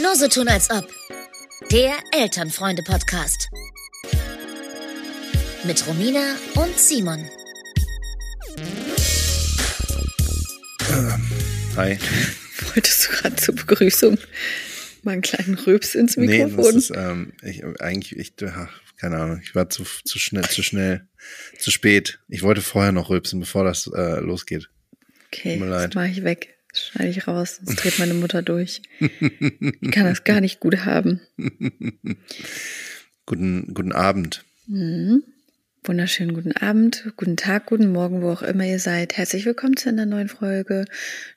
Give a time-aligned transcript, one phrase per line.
[0.00, 0.88] Nur so tun als ob.
[1.70, 3.48] Der Elternfreunde-Podcast.
[5.64, 7.28] Mit Romina und Simon.
[11.76, 11.98] Hi.
[12.74, 14.18] Wolltest du gerade zur Begrüßung
[15.02, 16.64] mal einen kleinen Rübs ins Nee, Mikrofon?
[16.74, 20.62] das ist ähm, ich, eigentlich, ich, ach, keine Ahnung, ich war zu, zu schnell, zu
[20.62, 21.06] schnell,
[21.58, 22.20] zu spät.
[22.28, 24.68] Ich wollte vorher noch rülpsen, bevor das äh, losgeht.
[25.26, 25.94] okay, tut mir das leid.
[25.94, 26.56] mache ich weg.
[26.72, 28.80] Das schneide ich raus, sonst dreht meine Mutter durch.
[28.98, 31.20] Ich kann das gar nicht gut haben.
[33.26, 34.44] Guten, guten Abend.
[35.84, 39.16] Wunderschönen guten Abend, guten Tag, guten Morgen, wo auch immer ihr seid.
[39.16, 40.86] Herzlich willkommen zu einer neuen Folge.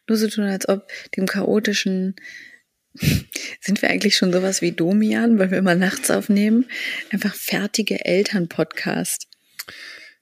[0.08, 2.16] Nur so tun, als ob dem chaotischen
[2.95, 6.66] sind wir eigentlich schon sowas wie Domian, weil wir immer nachts aufnehmen.
[7.11, 9.27] Einfach fertige Eltern-Podcast.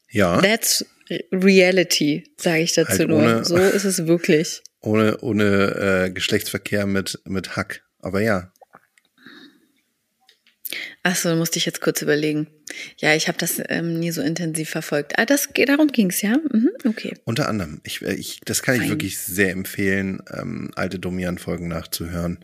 [0.10, 0.86] Ja, That's
[1.32, 3.46] reality, sage ich dazu Halt nur.
[3.46, 4.62] So ist es wirklich.
[4.84, 7.84] Ohne, ohne äh, Geschlechtsverkehr mit, mit Hack.
[8.00, 8.54] Aber ja,
[11.04, 12.48] Achso, da musste ich jetzt kurz überlegen.
[12.98, 15.20] Ja, ich habe das ähm, nie so intensiv verfolgt.
[15.20, 16.38] Ah, das, darum ging's, ja?
[16.52, 17.14] Mhm, okay.
[17.26, 17.82] unter anderem.
[17.84, 18.90] Ich, äh, ich, das kann ich Fein.
[18.90, 22.44] wirklich sehr empfehlen, ähm, alte Domian-Folgen nachzuhören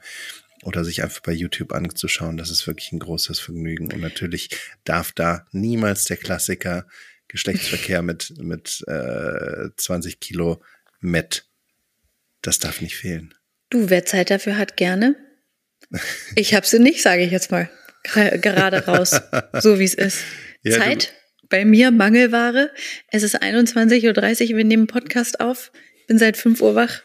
[0.63, 2.37] oder sich einfach bei YouTube anzuschauen.
[2.37, 3.91] Das ist wirklich ein großes Vergnügen.
[3.93, 4.49] Und natürlich
[4.83, 6.85] darf da niemals der Klassiker
[7.29, 10.61] Geschlechtsverkehr mit, mit äh, 20 Kilo
[10.99, 11.48] Met.
[12.41, 13.33] Das darf nicht fehlen.
[13.69, 15.15] Du, wer Zeit dafür hat, gerne.
[16.35, 17.69] Ich habe sie nicht, sage ich jetzt mal.
[18.03, 19.19] Gerade raus,
[19.59, 20.19] so wie es ist.
[20.61, 21.13] Ja, Zeit,
[21.49, 22.71] bei mir Mangelware.
[23.07, 25.71] Es ist 21.30 Uhr, wir nehmen Podcast auf.
[26.07, 27.01] Bin seit 5 Uhr wach.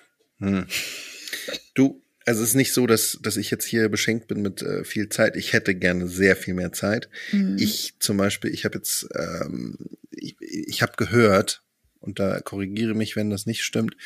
[1.75, 4.85] Du, also es ist nicht so, dass, dass ich jetzt hier beschenkt bin mit äh,
[4.85, 5.37] viel Zeit.
[5.37, 7.09] Ich hätte gerne sehr viel mehr Zeit.
[7.59, 9.77] Ich zum Beispiel, ich habe jetzt, ähm,
[10.11, 11.63] ich, ich habe gehört,
[12.05, 13.97] und da korrigiere mich, wenn das nicht stimmt,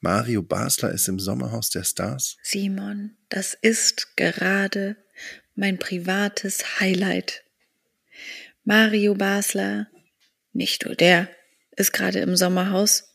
[0.00, 2.36] Mario Basler ist im Sommerhaus der Stars.
[2.42, 4.96] Simon, das ist gerade
[5.54, 7.42] mein privates Highlight.
[8.64, 9.88] Mario Basler,
[10.52, 11.28] nicht nur der,
[11.76, 13.12] ist gerade im Sommerhaus.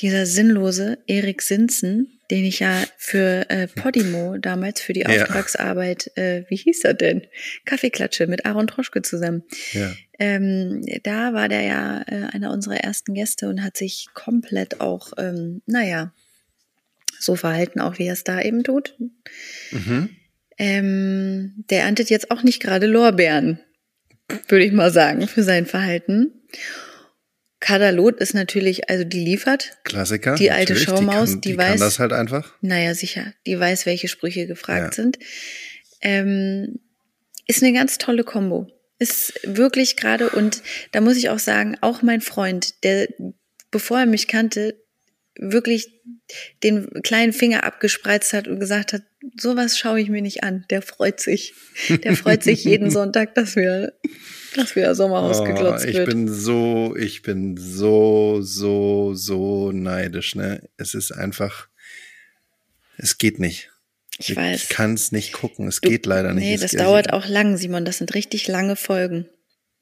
[0.00, 5.08] Dieser sinnlose Erik Sinzen, den ich ja für äh, Podimo damals für die Ja.
[5.08, 7.22] Auftragsarbeit, äh, wie hieß er denn?
[7.64, 9.42] Kaffeeklatsche mit Aaron Troschke zusammen.
[9.72, 9.92] Ja.
[10.18, 15.12] Ähm, da war der ja äh, einer unserer ersten Gäste und hat sich komplett auch,
[15.18, 16.12] ähm, naja,
[17.18, 18.94] so verhalten, auch wie er es da eben tut.
[19.70, 20.10] Mhm.
[20.58, 23.60] Ähm, der erntet jetzt auch nicht gerade Lorbeeren,
[24.48, 26.32] würde ich mal sagen, für sein Verhalten.
[27.66, 29.76] Kadalot ist natürlich, also die liefert.
[29.82, 30.36] Klassiker.
[30.36, 30.84] Die alte natürlich.
[30.88, 32.54] Schaumaus, die, kann, die die kann weiß- das halt einfach.
[32.60, 35.02] Naja, sicher, die weiß, welche Sprüche gefragt Ja.
[35.02, 35.18] sind.
[36.00, 36.78] Ähm,
[37.48, 38.68] ist eine ganz tolle Kombo.
[38.98, 40.62] Ist wirklich gerade, und
[40.92, 43.08] da muss ich auch sagen, auch mein Freund, der,
[43.72, 44.80] bevor er mich kannte,
[45.38, 45.88] wirklich
[46.62, 49.02] den kleinen Finger abgespreizt hat und gesagt hat,
[49.36, 50.64] sowas schaue ich mir nicht an.
[50.70, 51.52] Der freut sich.
[52.04, 53.92] Der freut sich jeden Sonntag, dass wir,
[54.56, 56.08] dass wir Sommerhaus geglotzt Oh, ich wird.
[56.08, 60.62] bin so, ich bin so, so, so neidisch, ne?
[60.76, 61.68] Es ist einfach,
[62.98, 63.70] es geht nicht.
[64.18, 64.62] Ich weiß.
[64.64, 65.68] Ich kann es nicht gucken.
[65.68, 66.44] Es Du- geht leider nicht.
[66.44, 67.84] Nee, Es das geht- dauert auch lang, Simon.
[67.84, 69.26] Das sind richtig lange Folgen.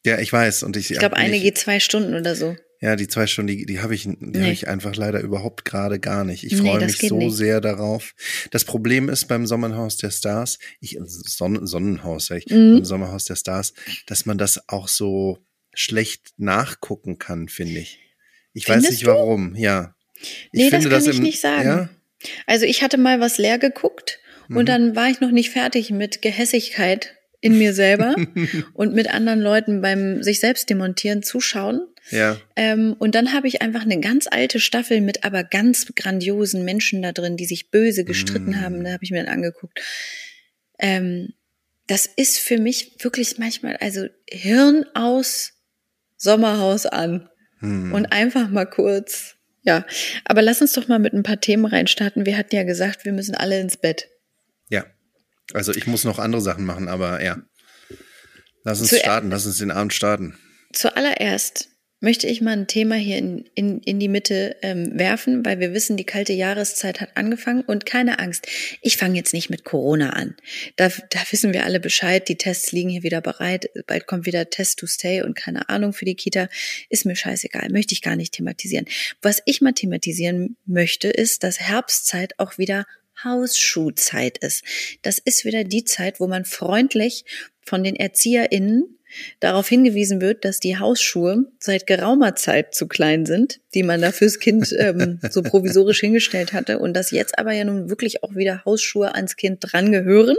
[0.05, 0.65] Ja, ich weiß.
[0.65, 2.57] Und ich, Ich glaube, eine geht zwei Stunden oder so.
[2.85, 4.41] Ja, die zwei Stunden, die, die habe ich, die Nee.
[4.43, 6.45] habe ich einfach leider überhaupt gerade gar nicht.
[6.45, 7.35] Ich Nee, freue das mich so nicht.
[7.35, 8.15] sehr darauf.
[8.51, 12.75] Das Problem ist beim Sommerhaus der Stars, ich, Sonnen, Sonnenhaus, sag ich, Mhm.
[12.75, 13.73] beim Sommerhaus der Stars,
[14.07, 15.39] dass man das auch so
[15.73, 18.01] schlecht nachgucken kann, finde ich.
[18.53, 19.13] Ich weiß Findest nicht du?
[19.13, 19.95] warum, ja.
[20.21, 21.65] Ich Nee, das finde kann ich im- nicht sagen.
[21.67, 21.89] Ja,
[22.47, 24.19] Also ich hatte mal was leer geguckt
[24.49, 24.57] Mhm.
[24.59, 28.15] und dann war ich noch nicht fertig mit Gehässigkeit in mir selber
[28.75, 31.81] und mit anderen Leuten beim sich selbst demontieren zuschauen.
[32.11, 32.37] Ja.
[32.57, 37.03] Ähm, und dann habe ich einfach eine ganz alte Staffel mit aber ganz grandiosen Menschen
[37.03, 38.61] da drin, die sich böse gestritten Mm.
[38.61, 38.85] haben.
[38.85, 39.81] Da habe ich mir dann angeguckt.
[40.79, 41.33] Ähm,
[41.87, 45.53] das ist für mich wirklich manchmal, also Hirn aus,
[46.17, 47.29] Sommerhaus an.
[47.61, 47.93] Hm.
[47.93, 49.35] Und einfach mal kurz.
[49.63, 49.87] Ja,
[50.25, 52.27] aber lass uns doch mal mit ein paar Themen reinstarten.
[52.27, 54.09] Wir hatten ja gesagt, wir müssen alle ins Bett.
[54.69, 54.85] Ja.
[55.53, 57.39] Also ich muss noch andere Sachen machen, aber ja.
[58.63, 60.39] Lass uns Zuer- starten, lass uns den Abend starten.
[60.73, 61.69] Zuallererst
[62.05, 65.73] möchte ich mal ein Thema hier in, in, in die Mitte ähm, werfen, weil wir
[65.73, 68.47] wissen, die kalte Jahreszeit hat angefangen und keine Angst.
[68.83, 70.37] Ich fange jetzt nicht mit Corona an.
[70.77, 72.29] Da, da wissen wir alle Bescheid.
[72.29, 73.71] Die Tests liegen hier wieder bereit.
[73.87, 76.49] Bald kommt wieder Test to Stay und keine Ahnung für die Kita.
[76.91, 77.71] Ist mir scheißegal.
[77.71, 78.85] Möchte ich gar nicht thematisieren.
[79.23, 82.85] Was ich mal thematisieren möchte, ist, dass Herbstzeit auch wieder
[83.25, 84.63] Hausschuhzeit ist.
[85.03, 87.25] Das ist wieder die Zeit, wo man freundlich
[87.63, 88.99] von den ErzieherInnen
[89.41, 94.13] darauf hingewiesen wird, dass die Hausschuhe seit geraumer Zeit zu klein sind, die man da
[94.13, 98.35] fürs Kind ähm, so provisorisch hingestellt hatte und dass jetzt aber ja nun wirklich auch
[98.35, 100.37] wieder Hausschuhe ans Kind drangehören.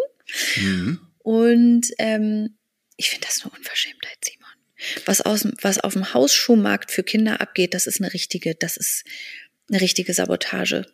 [0.57, 0.99] Mhm.
[1.19, 2.55] Und ähm,
[2.97, 4.45] ich finde das eine Unverschämtheit, Simon.
[5.05, 9.03] Was, aus, was auf dem Hausschuhmarkt für Kinder abgeht, das ist eine richtige, das ist
[9.69, 10.85] eine richtige Sabotage.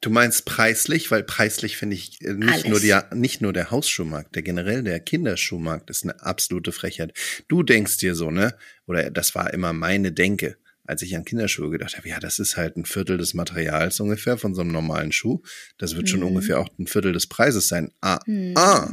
[0.00, 4.34] Du meinst preislich, weil preislich finde ich äh, nicht nur, die, nicht nur der Hausschuhmarkt,
[4.34, 7.12] der generell der Kinderschuhmarkt ist eine absolute Frechheit.
[7.48, 8.54] Du denkst dir so, ne?
[8.86, 12.56] Oder das war immer meine Denke, als ich an Kinderschuhe gedacht habe, ja, das ist
[12.56, 15.42] halt ein Viertel des Materials ungefähr von so einem normalen Schuh.
[15.76, 16.08] Das wird mhm.
[16.08, 17.90] schon ungefähr auch ein Viertel des Preises sein.
[18.00, 18.54] Ah, mhm.
[18.56, 18.90] ah.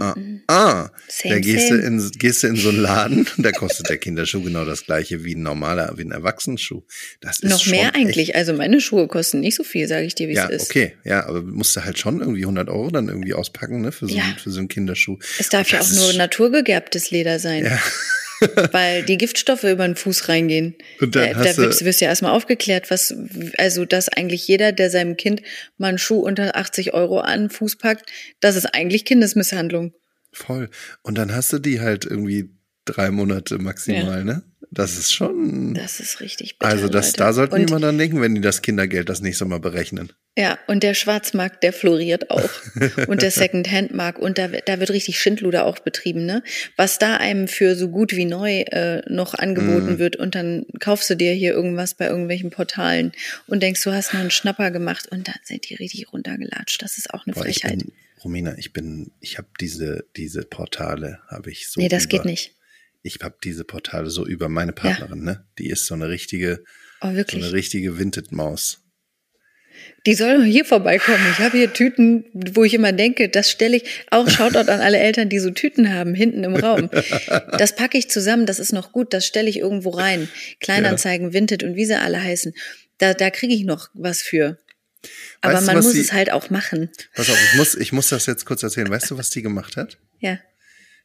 [0.00, 0.14] Ah,
[0.48, 0.90] ah.
[1.08, 4.42] Same, da gehst du, in, gehst du in so einen Laden, da kostet der Kinderschuh
[4.42, 6.82] genau das gleiche wie ein normaler, wie ein Erwachsenenschuh.
[7.20, 8.30] Das ist Noch mehr eigentlich.
[8.30, 8.36] Echt.
[8.36, 10.70] Also meine Schuhe kosten nicht so viel, sage ich dir, wie ja, es ist.
[10.70, 10.94] okay.
[11.04, 14.16] Ja, aber musst du halt schon irgendwie 100 Euro dann irgendwie auspacken, ne, für so,
[14.16, 14.24] ja.
[14.42, 15.18] für so einen Kinderschuh.
[15.38, 17.64] Es darf ja auch nur naturgegerbtes Leder sein.
[17.64, 17.78] Ja.
[18.72, 20.76] weil die Giftstoffe über den Fuß reingehen.
[21.00, 23.14] Und dann da, da wirst, wirst du ja erstmal aufgeklärt, was,
[23.58, 25.42] also, dass eigentlich jeder, der seinem Kind
[25.78, 28.10] mal einen Schuh unter 80 Euro an den Fuß packt,
[28.40, 29.92] das ist eigentlich Kindesmisshandlung.
[30.32, 30.68] Voll.
[31.02, 32.50] Und dann hast du die halt irgendwie
[32.84, 34.24] drei Monate maximal, ja.
[34.24, 34.42] ne?
[34.74, 35.74] Das ist schon.
[35.74, 38.60] Das ist richtig bitter, Also das, da sollten die mal dann denken, wenn die das
[38.60, 40.12] Kindergeld das nächste Mal berechnen.
[40.36, 42.50] Ja, und der Schwarzmarkt, der floriert auch.
[43.06, 44.18] und der Secondhand-Markt.
[44.18, 46.42] Und da, da wird richtig Schindluder auch betrieben, ne?
[46.76, 49.98] Was da einem für so gut wie neu äh, noch angeboten mm.
[49.98, 50.16] wird.
[50.16, 53.12] Und dann kaufst du dir hier irgendwas bei irgendwelchen Portalen
[53.46, 56.82] und denkst, du hast noch einen Schnapper gemacht und dann sind die richtig runtergelatscht.
[56.82, 57.74] Das ist auch eine Boah, Frechheit.
[57.74, 57.92] Ich bin,
[58.24, 61.80] Romina, ich bin, ich habe diese, diese Portale, habe ich so.
[61.80, 62.54] Nee, das über, geht nicht
[63.04, 65.24] ich habe diese Portale so über meine Partnerin, ja.
[65.24, 65.46] ne?
[65.58, 66.64] Die ist so eine richtige,
[67.02, 68.80] oh, so eine richtige Vinted-Maus.
[70.06, 71.20] Die soll hier vorbeikommen.
[71.32, 74.98] Ich habe hier Tüten, wo ich immer denke, das stelle ich, auch Shoutout an alle
[74.98, 76.90] Eltern, die so Tüten haben, hinten im Raum.
[77.58, 80.28] Das packe ich zusammen, das ist noch gut, das stelle ich irgendwo rein.
[80.60, 81.32] Kleinanzeigen, ja.
[81.34, 82.54] Vinted und wie sie alle heißen.
[82.98, 84.58] Da, da kriege ich noch was für.
[85.42, 86.90] Aber weißt man du, muss die, es halt auch machen.
[87.14, 88.88] Pass auf, ich muss, ich muss das jetzt kurz erzählen.
[88.88, 89.98] Weißt du, was die gemacht hat?
[90.20, 90.38] Ja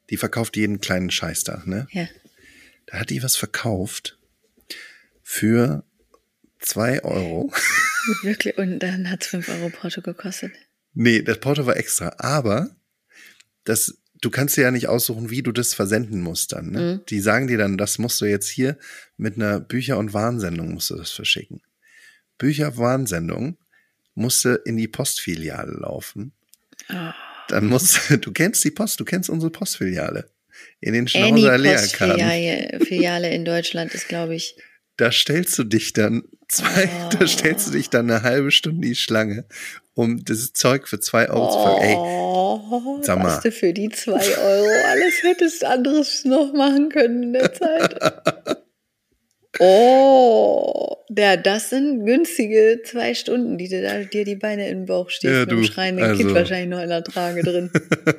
[0.10, 1.88] die verkauft jeden kleinen Scheiß da, ne?
[1.92, 2.08] Ja.
[2.86, 4.18] Da hat die was verkauft
[5.22, 5.84] für
[6.60, 7.54] zwei Euro.
[8.24, 8.58] Wirklich?
[8.58, 10.52] Und dann hat es fünf Euro Porto gekostet.
[10.94, 12.16] Nee, das Porto war extra.
[12.18, 12.76] Aber
[13.64, 16.72] das, du kannst dir ja nicht aussuchen, wie du das versenden musst dann.
[16.72, 16.82] Ne?
[16.82, 17.06] Mhm.
[17.06, 18.78] Die sagen dir dann, das musst du jetzt hier
[19.18, 21.62] mit einer Bücher- und Warnsendung musst du das verschicken.
[22.40, 23.58] Bücher-Warnsendung
[24.16, 26.32] musste in die Postfiliale laufen.
[26.90, 27.12] Oh.
[27.50, 30.30] Dann musst du kennst die Post, du kennst unsere Postfiliale.
[30.82, 34.56] In den Schnauzer Postfiliale Filiale in Deutschland ist, glaube ich.
[34.98, 37.10] Da stellst du dich dann zwei, oh.
[37.18, 39.46] da stellst du dich dann eine halbe Stunde die Schlange,
[39.94, 41.52] um das Zeug für zwei Euro oh.
[41.52, 43.00] zu verkaufen.
[43.00, 43.26] Ey, sag mal.
[43.26, 48.58] Was du für die zwei Euro alles hättest anderes noch machen können in der Zeit.
[49.60, 54.86] Oh, der, das sind günstige zwei Stunden, die du da dir die Beine in den
[54.86, 56.16] Bauch stehst ja, beim Schreien, also.
[56.16, 57.70] Kind wahrscheinlich noch in der Trage drin.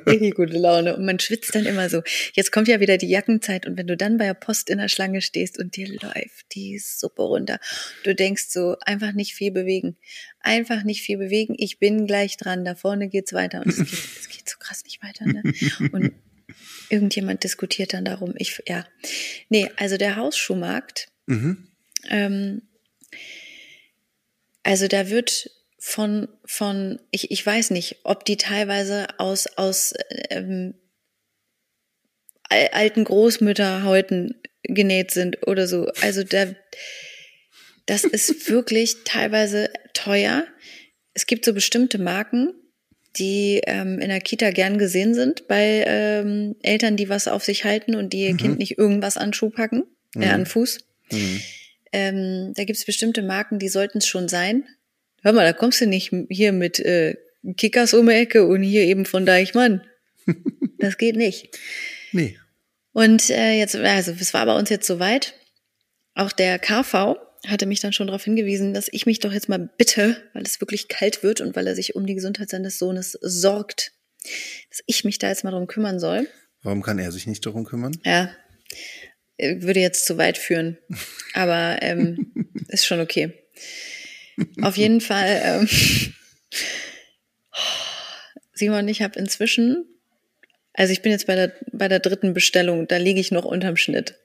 [0.05, 0.95] Richtig gute Laune.
[0.95, 2.03] Und man schwitzt dann immer so.
[2.33, 4.87] Jetzt kommt ja wieder die Jackenzeit und wenn du dann bei der Post in der
[4.87, 7.59] Schlange stehst und dir läuft die Suppe runter,
[8.03, 9.97] du denkst so, einfach nicht viel bewegen.
[10.41, 11.55] Einfach nicht viel bewegen.
[11.57, 12.65] Ich bin gleich dran.
[12.65, 13.61] Da vorne geht's weiter.
[13.61, 13.87] Und es geht,
[14.21, 15.41] es geht so krass nicht weiter, ne?
[15.91, 16.11] Und
[16.89, 18.33] irgendjemand diskutiert dann darum.
[18.37, 18.85] Ich, ja.
[19.49, 21.67] Nee, also der Hausschuhmarkt, Mhm.
[22.09, 22.61] Ähm,
[24.63, 29.93] also da wird von, von ich, ich weiß nicht, ob die teilweise aus, aus
[30.29, 30.75] ähm,
[32.49, 35.87] alten Großmütterhäuten genäht sind oder so.
[36.01, 36.53] Also da,
[37.85, 40.45] das ist wirklich teilweise teuer.
[41.13, 42.53] Es gibt so bestimmte Marken,
[43.17, 47.65] die ähm, in der Kita gern gesehen sind bei ähm, Eltern, die was auf sich
[47.65, 48.37] halten und die ihr mhm.
[48.37, 49.83] Kind nicht irgendwas an Schuh packen,
[50.15, 50.21] mhm.
[50.21, 50.79] äh, an Fuß.
[51.11, 51.41] Mhm.
[51.93, 54.63] Ähm, da gibt es bestimmte Marken, die sollten es schon sein.
[55.23, 57.15] Hör mal, da kommst du nicht hier mit äh,
[57.57, 59.83] Kickers um die Ecke und hier eben von Deichmann.
[60.77, 61.55] Das geht nicht.
[62.11, 62.39] Nee.
[62.91, 65.35] Und äh, jetzt, also es war bei uns jetzt soweit.
[66.15, 69.69] Auch der KV hatte mich dann schon darauf hingewiesen, dass ich mich doch jetzt mal
[69.77, 73.11] bitte, weil es wirklich kalt wird und weil er sich um die Gesundheit seines Sohnes
[73.21, 73.91] sorgt,
[74.69, 76.27] dass ich mich da jetzt mal drum kümmern soll.
[76.63, 77.95] Warum kann er sich nicht darum kümmern?
[78.03, 78.31] Ja,
[79.37, 80.77] würde jetzt zu weit führen.
[81.33, 82.33] Aber ähm,
[82.67, 83.33] ist schon okay.
[84.61, 85.69] Auf jeden Fall, ähm,
[88.53, 89.85] Simon, ich habe inzwischen,
[90.73, 93.77] also ich bin jetzt bei der, bei der dritten Bestellung, da liege ich noch unterm
[93.77, 94.15] Schnitt.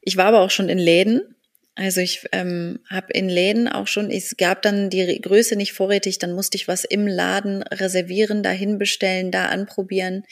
[0.00, 1.34] Ich war aber auch schon in Läden
[1.74, 6.18] Also ich ähm, habe in Läden auch schon, es gab dann die Größe nicht vorrätig,
[6.18, 10.24] dann musste ich was im Laden reservieren, dahin bestellen, da anprobieren.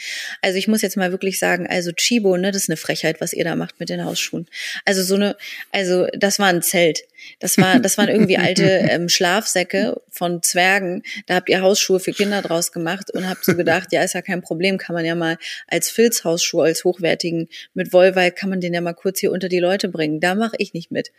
[0.42, 3.32] Also ich muss jetzt mal wirklich sagen, also Chibo, ne, das ist eine Frechheit, was
[3.32, 4.48] ihr da macht mit den Hausschuhen.
[4.84, 5.34] Also so eine,
[5.72, 7.04] also das war ein Zelt.
[7.38, 11.02] Das war, das waren irgendwie alte ähm, Schlafsäcke von Zwergen.
[11.26, 14.22] Da habt ihr Hausschuhe für Kinder draus gemacht und habt so gedacht, ja, ist ja
[14.22, 18.74] kein Problem, kann man ja mal als Filzhausschuh, als hochwertigen mit Wollweil, kann man den
[18.74, 20.20] ja mal kurz hier unter die Leute bringen.
[20.20, 21.12] Da mache ich nicht mit.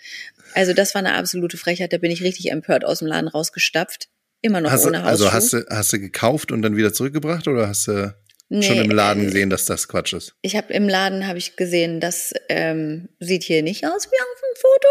[0.54, 1.94] Also das war eine absolute Frechheit.
[1.94, 4.10] Da bin ich richtig empört aus dem Laden rausgestapft.
[4.42, 7.48] Immer noch hast ohne du, Also hast du, hast du gekauft und dann wieder zurückgebracht
[7.48, 8.16] oder hast du
[8.54, 10.36] Nee, schon im Laden äh, gesehen, dass das Quatsch ist?
[10.42, 14.42] Ich habe im Laden habe ich gesehen, das ähm, sieht hier nicht aus wie auf
[14.42, 14.88] dem Foto.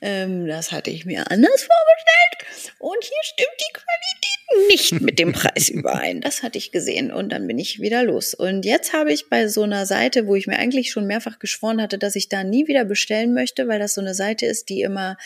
[0.00, 2.72] Ähm, das hatte ich mir anders vorgestellt.
[2.78, 4.37] Und hier stimmt die Qualität
[4.68, 6.20] nicht mit dem Preis überein.
[6.20, 8.34] Das hatte ich gesehen und dann bin ich wieder los.
[8.34, 11.82] Und jetzt habe ich bei so einer Seite, wo ich mir eigentlich schon mehrfach geschworen
[11.82, 14.82] hatte, dass ich da nie wieder bestellen möchte, weil das so eine Seite ist, die
[14.82, 15.16] immer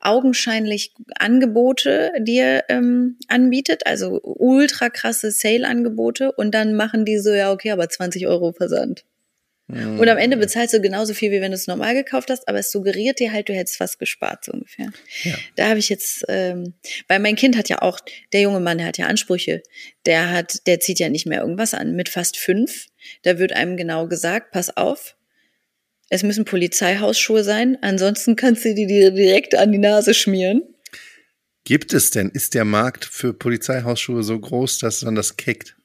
[0.00, 7.52] augenscheinlich Angebote dir ähm, anbietet, also ultra krasse Sale-Angebote und dann machen die so, ja
[7.52, 9.04] okay, aber 20 Euro Versand.
[9.72, 12.58] Und am Ende bezahlst du genauso viel, wie wenn du es normal gekauft hast, aber
[12.58, 14.90] es suggeriert dir halt, du hättest was gespart, so ungefähr.
[15.22, 15.34] Ja.
[15.56, 16.74] Da habe ich jetzt, ähm,
[17.08, 18.00] weil mein Kind hat ja auch,
[18.32, 19.62] der junge Mann, der hat ja Ansprüche.
[20.06, 21.94] Der hat, der zieht ja nicht mehr irgendwas an.
[21.94, 22.86] Mit fast fünf,
[23.22, 25.16] da wird einem genau gesagt, pass auf,
[26.08, 30.62] es müssen Polizeihausschuhe sein, ansonsten kannst du die dir direkt an die Nase schmieren.
[31.64, 35.76] Gibt es denn, ist der Markt für Polizeihausschuhe so groß, dass dann das kickt?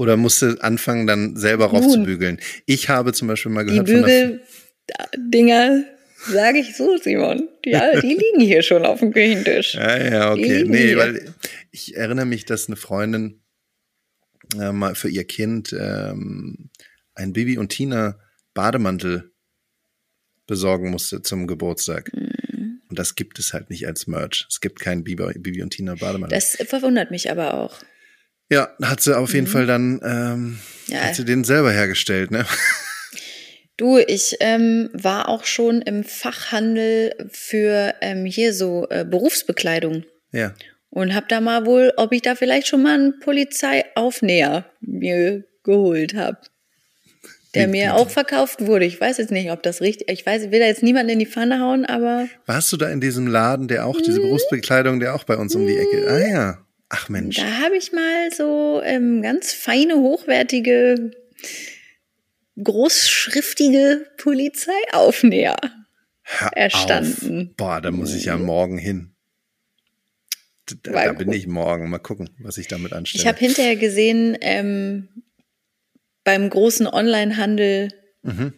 [0.00, 2.40] Oder musst du anfangen, dann selber raufzubügeln?
[2.64, 4.38] Ich habe zum Beispiel mal Die gehört einer,
[5.12, 5.84] Bügeldinger,
[6.26, 9.74] sage ich so, Simon, die, die liegen hier schon auf dem Küchentisch.
[9.74, 10.64] Ja, ja, okay.
[10.66, 10.96] Nee, hier.
[10.96, 11.34] weil
[11.70, 13.42] ich erinnere mich, dass eine Freundin
[14.58, 16.70] äh, mal für ihr Kind ähm,
[17.14, 18.18] ein Bibi und Tina
[18.54, 19.32] Bademantel
[20.46, 22.10] besorgen musste zum Geburtstag.
[22.14, 22.80] Mhm.
[22.88, 24.46] Und das gibt es halt nicht als Merch.
[24.48, 26.34] Es gibt keinen Bibi, Bibi und Tina Bademantel.
[26.34, 27.76] Das verwundert mich aber auch.
[28.50, 30.58] Ja, hat sie auf jeden Fall dann, ähm, Mhm.
[30.88, 31.00] Ja.
[31.02, 32.44] hat sie den selber hergestellt, ne?
[33.76, 40.52] Du, ich ähm, war auch schon im Fachhandel für ähm, hier so äh, Berufsbekleidung Ja.
[40.90, 46.14] und hab da mal wohl, ob ich da vielleicht schon mal einen Polizeiaufnäher mir geholt
[46.14, 46.36] habe.
[47.54, 48.84] Der mir auch verkauft wurde.
[48.84, 50.10] Ich weiß jetzt nicht, ob das richtig.
[50.10, 52.88] Ich weiß, ich will da jetzt niemanden in die Pfanne hauen, aber Warst du da
[52.90, 56.06] in diesem Laden, der auch, diese Berufsbekleidung, der auch bei uns um die Ecke?
[56.06, 56.58] Ah ja.
[56.90, 57.36] Ach Mensch.
[57.36, 61.12] da habe ich mal so ähm, ganz feine, hochwertige,
[62.62, 65.56] großschriftige Polizeiaufnäher.
[66.22, 67.48] Hör erstanden.
[67.50, 67.56] Auf.
[67.56, 69.14] Boah, da muss ich ja morgen hin.
[70.82, 71.90] Da, da bin ich morgen.
[71.90, 73.20] Mal gucken, was ich damit anstelle.
[73.22, 75.08] Ich habe hinterher gesehen, ähm,
[76.22, 77.88] beim großen Onlinehandel,
[78.22, 78.52] Mhm.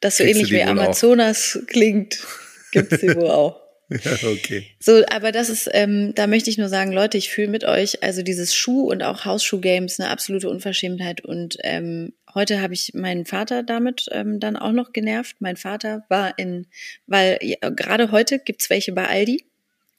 [0.00, 0.68] das so Kriegst ähnlich wie wohl auch?
[0.82, 2.26] Amazonas klingt,
[2.72, 3.60] gibt's sie wohl auch.
[3.90, 4.66] Okay.
[4.80, 8.02] So, aber das ist, ähm, da möchte ich nur sagen, Leute, ich fühle mit euch,
[8.02, 11.24] also dieses Schuh- und auch Hausschuh-Games eine absolute Unverschämtheit.
[11.24, 15.36] Und ähm, heute habe ich meinen Vater damit ähm, dann auch noch genervt.
[15.40, 16.66] Mein Vater war in,
[17.06, 19.44] weil ja, gerade heute gibt's welche bei Aldi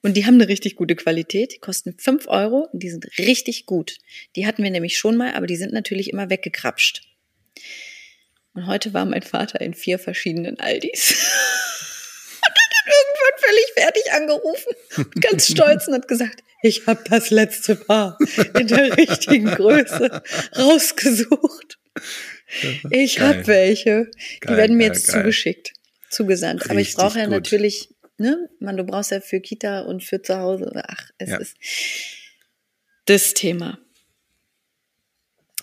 [0.02, 1.54] und die haben eine richtig gute Qualität.
[1.54, 3.98] Die kosten fünf Euro und die sind richtig gut.
[4.36, 7.02] Die hatten wir nämlich schon mal, aber die sind natürlich immer weggekrapscht.
[8.54, 11.12] Und heute war mein Vater in vier verschiedenen Aldis.
[12.32, 17.02] und hat dann irgendwann völlig fertig angerufen und ganz stolz und hat gesagt, ich habe
[17.10, 18.18] das letzte Paar
[18.60, 20.22] in der richtigen Größe
[20.58, 21.80] rausgesucht.
[22.90, 24.10] Ich habe welche.
[24.36, 25.22] Die Geil, werden mir geil, jetzt geil.
[25.22, 25.74] zugeschickt,
[26.10, 26.64] zugesandt.
[26.66, 27.34] Aber ich Richtig brauche ja gut.
[27.36, 30.72] natürlich, ne, man, du brauchst ja für Kita und für zu Hause.
[30.88, 31.38] Ach, es Ja.
[31.38, 31.56] ist
[33.06, 33.80] das Thema.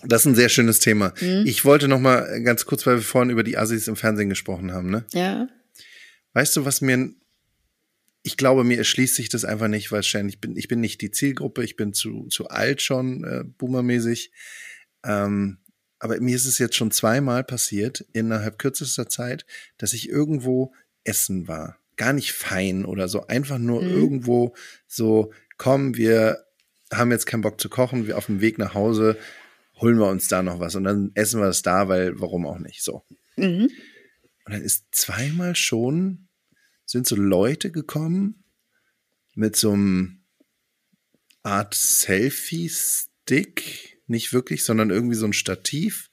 [0.03, 1.13] Das ist ein sehr schönes Thema.
[1.19, 1.43] Mhm.
[1.45, 4.71] Ich wollte noch mal ganz kurz, weil wir vorhin über die Assis im Fernsehen gesprochen
[4.71, 5.05] haben, ne?
[5.13, 5.47] Ja.
[6.33, 7.09] Weißt du, was mir,
[8.27, 11.11] ich glaube, mir erschließt sich das einfach nicht, weil ich bin, ich bin nicht die
[11.11, 14.31] Zielgruppe, ich bin zu, zu alt schon, äh, boomermäßig.
[15.05, 15.59] Ähm,
[15.99, 19.45] aber mir ist es jetzt schon zweimal passiert, innerhalb kürzester Zeit,
[19.77, 20.73] dass ich irgendwo
[21.05, 21.77] essen war.
[21.95, 23.89] Gar nicht fein oder so, einfach nur Mhm.
[23.91, 24.53] irgendwo
[24.87, 26.45] so, komm, wir
[26.91, 29.17] haben jetzt keinen Bock zu kochen, wir auf dem Weg nach Hause
[29.79, 32.59] holen wir uns da noch was und dann essen wir es da, weil warum auch
[32.59, 33.03] nicht so.
[33.37, 33.69] Mhm.
[34.45, 36.26] Und dann ist zweimal schon,
[36.87, 38.43] sind so Leute gekommen
[39.35, 40.23] mit so einem
[41.43, 42.81] Art Selfie-Stick,
[44.07, 46.09] nicht wirklich, sondern irgendwie so ein Stativ,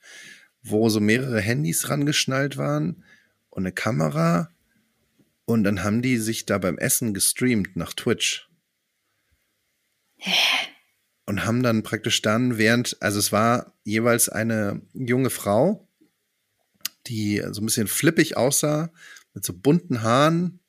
[0.61, 3.03] wo so mehrere Handys rangeschnallt waren
[3.49, 4.51] und eine Kamera.
[5.45, 8.49] Und dann haben die sich da beim Essen gestreamt nach Twitch.
[11.25, 15.87] Und haben dann praktisch dann während, also es war jeweils eine junge Frau,
[17.07, 18.91] die so ein bisschen flippig aussah,
[19.33, 20.59] mit so bunten Haaren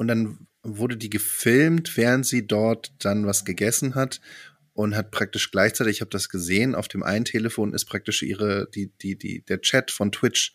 [0.00, 4.22] und dann wurde die gefilmt, während sie dort dann was gegessen hat
[4.72, 8.66] und hat praktisch gleichzeitig, ich habe das gesehen, auf dem einen Telefon ist praktisch ihre,
[8.74, 10.54] die, die, die, der Chat von Twitch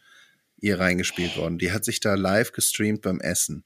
[0.58, 1.60] ihr reingespielt worden.
[1.60, 3.66] Die hat sich da live gestreamt beim Essen.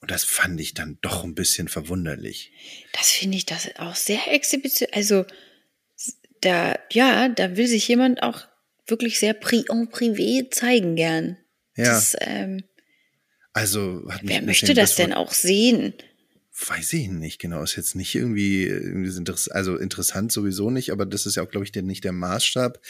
[0.00, 2.52] Und das fand ich dann doch ein bisschen verwunderlich.
[2.92, 4.90] Das finde ich das auch sehr exhibition.
[4.92, 5.24] Also
[6.42, 8.46] da, ja, da will sich jemand auch
[8.86, 11.38] wirklich sehr pri en privé zeigen gern.
[11.76, 11.84] Ja.
[11.84, 12.64] Das, ähm,
[13.52, 15.92] Also hat wer möchte das denn auch sehen?
[16.66, 17.62] Weiß ich nicht genau.
[17.62, 21.64] Ist jetzt nicht irgendwie, interess- also interessant sowieso nicht, aber das ist ja auch, glaube
[21.64, 22.80] ich, der, nicht der Maßstab.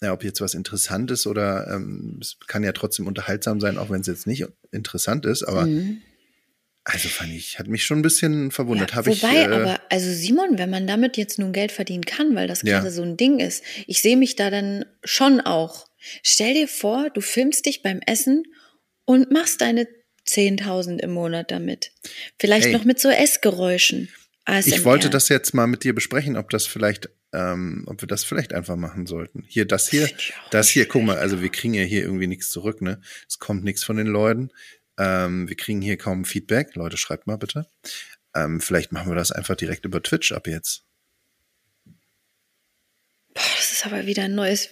[0.00, 3.88] Ja, ob jetzt was interessant ist oder ähm, es kann ja trotzdem unterhaltsam sein, auch
[3.90, 5.44] wenn es jetzt nicht interessant ist.
[5.44, 6.02] Aber Mhm.
[6.84, 8.90] also fand ich, hat mich schon ein bisschen verwundert.
[8.90, 12.04] Ja, Hab ich, wobei, äh, aber, also Simon, wenn man damit jetzt nun Geld verdienen
[12.04, 12.80] kann, weil das Ja.
[12.80, 15.86] gerade so ein Ding ist, ich sehe mich da dann schon auch.
[16.24, 18.42] Stell dir vor, du filmst dich beim Essen
[19.04, 19.86] und machst deine
[20.26, 21.92] 10.000 im Monat damit.
[22.38, 22.72] Vielleicht Ey.
[22.72, 24.08] noch mit so Essgeräuschen.
[24.44, 24.74] ASMR.
[24.74, 28.24] Ich wollte das jetzt mal mit dir besprechen, ob das vielleicht, ähm, ob wir das
[28.24, 29.44] vielleicht einfach machen sollten.
[29.46, 30.08] Hier, das hier,
[30.50, 33.00] das hier, guck mal, also wir kriegen ja hier irgendwie nichts zurück, ne?
[33.28, 34.50] Es kommt nichts von den Leuten.
[34.98, 36.74] Ähm, wir kriegen hier kaum Feedback.
[36.74, 37.68] Leute, schreibt mal bitte.
[38.34, 40.84] Ähm, vielleicht machen wir das einfach direkt über Twitch ab jetzt.
[43.34, 44.68] Boah, das ist aber wieder ein neues,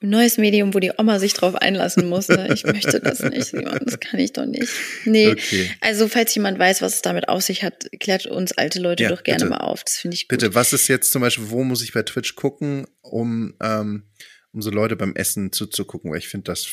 [0.00, 2.28] neues Medium, wo die Oma sich drauf einlassen muss.
[2.28, 2.48] Ne?
[2.52, 3.52] Ich möchte das nicht.
[3.54, 4.68] Das kann ich doch nicht.
[5.04, 5.28] Nee.
[5.28, 5.70] Okay.
[5.80, 9.08] Also, falls jemand weiß, was es damit auf sich hat, klärt uns alte Leute Ja,
[9.10, 9.50] doch gerne bitte.
[9.50, 9.84] mal auf.
[9.84, 10.30] Das finde ich gut.
[10.38, 14.04] Bitte, was ist jetzt zum Beispiel, wo muss ich bei Twitch gucken, um, ähm,
[14.52, 16.10] um so Leute beim Essen zuzugucken?
[16.10, 16.66] Weil ich finde das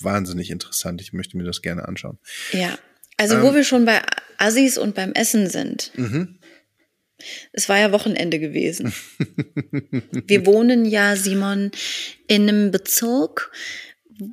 [0.00, 1.00] wahnsinnig interessant.
[1.00, 2.18] Ich möchte mir das gerne anschauen.
[2.52, 2.78] Ja.
[3.16, 3.42] Also, Ähm.
[3.42, 4.02] wo wir schon bei
[4.36, 5.90] Assis und beim Essen sind.
[5.96, 6.38] Mhm.
[7.52, 8.92] Es war ja Wochenende gewesen.
[10.26, 11.70] wir wohnen ja, Simon,
[12.28, 13.50] in einem Bezirk,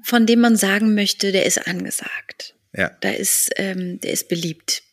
[0.03, 2.55] von dem man sagen möchte, der ist angesagt.
[2.75, 2.91] Ja.
[3.01, 4.83] Da ist, ähm, der ist beliebt.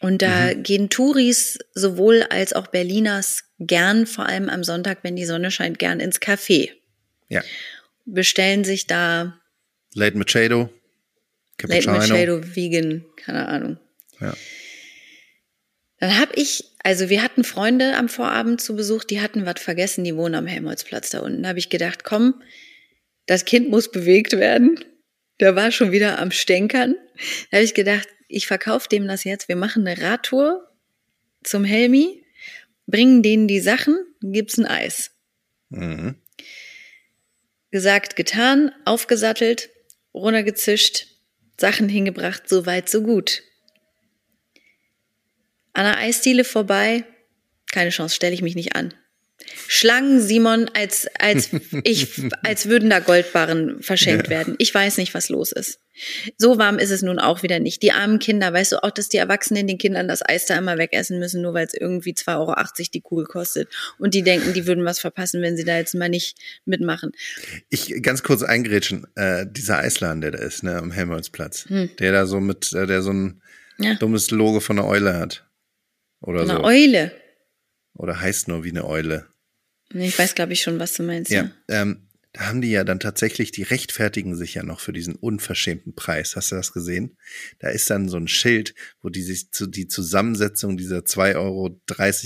[0.00, 5.24] Und da gehen Touris sowohl als auch Berliners gern, vor allem am Sonntag, wenn die
[5.24, 6.70] Sonne scheint, gern ins Café.
[7.28, 7.42] Ja.
[8.04, 9.40] Bestellen sich da
[9.94, 10.68] Late Machado.
[11.62, 11.90] Late.
[11.90, 13.78] Machado, Vegan, keine Ahnung.
[14.20, 14.34] Ja.
[15.98, 20.04] Dann habe ich, also wir hatten Freunde am Vorabend zu Besuch, die hatten was vergessen,
[20.04, 21.42] die wohnen am Helmholtzplatz da unten.
[21.42, 22.40] Da habe ich gedacht, komm,
[23.26, 24.78] das Kind muss bewegt werden.
[25.40, 26.94] Der war schon wieder am Stänkern.
[27.50, 29.48] Da habe ich gedacht, ich verkaufe dem das jetzt.
[29.48, 30.70] Wir machen eine Radtour
[31.42, 32.24] zum Helmi,
[32.86, 35.10] bringen denen die Sachen, gibt's ein Eis.
[35.70, 36.14] Mhm.
[37.72, 39.70] Gesagt, getan, aufgesattelt,
[40.14, 41.08] runtergezischt,
[41.58, 43.42] Sachen hingebracht, so weit, so gut.
[45.76, 47.04] An der Eisdiele vorbei,
[47.70, 48.94] keine Chance, stelle ich mich nicht an.
[49.68, 51.50] Schlangen, Simon, als, als,
[51.84, 52.08] ich,
[52.42, 54.54] als würden da Goldbarren verschenkt werden.
[54.58, 55.78] Ich weiß nicht, was los ist.
[56.38, 57.82] So warm ist es nun auch wieder nicht.
[57.82, 60.78] Die armen Kinder, weißt du auch, dass die Erwachsenen den Kindern das Eis da immer
[60.78, 62.54] wegessen müssen, nur weil es irgendwie 2,80 Euro
[62.94, 63.68] die Kugel kostet.
[63.98, 67.12] Und die denken, die würden was verpassen, wenn sie da jetzt mal nicht mitmachen.
[67.68, 71.90] Ich ganz kurz eingrätschen, äh, dieser Eisladen, der da ist, ne, am Helmholtzplatz, Hm.
[71.98, 73.42] der da so mit, äh, der so ein
[73.78, 73.94] Ja.
[73.94, 75.45] dummes Logo von einer Eule hat.
[76.26, 76.64] Oder Eine so.
[76.64, 77.12] Eule.
[77.94, 79.26] Oder heißt nur wie eine Eule.
[79.94, 81.30] Ich weiß, glaube ich, schon, was du meinst.
[81.30, 81.50] Ja.
[81.70, 81.82] Ja.
[81.82, 82.05] Ähm,
[82.36, 86.36] da haben die ja dann tatsächlich, die rechtfertigen sich ja noch für diesen unverschämten Preis.
[86.36, 87.16] Hast du das gesehen?
[87.60, 91.80] Da ist dann so ein Schild, wo die sich zu, die Zusammensetzung dieser 2,30 Euro,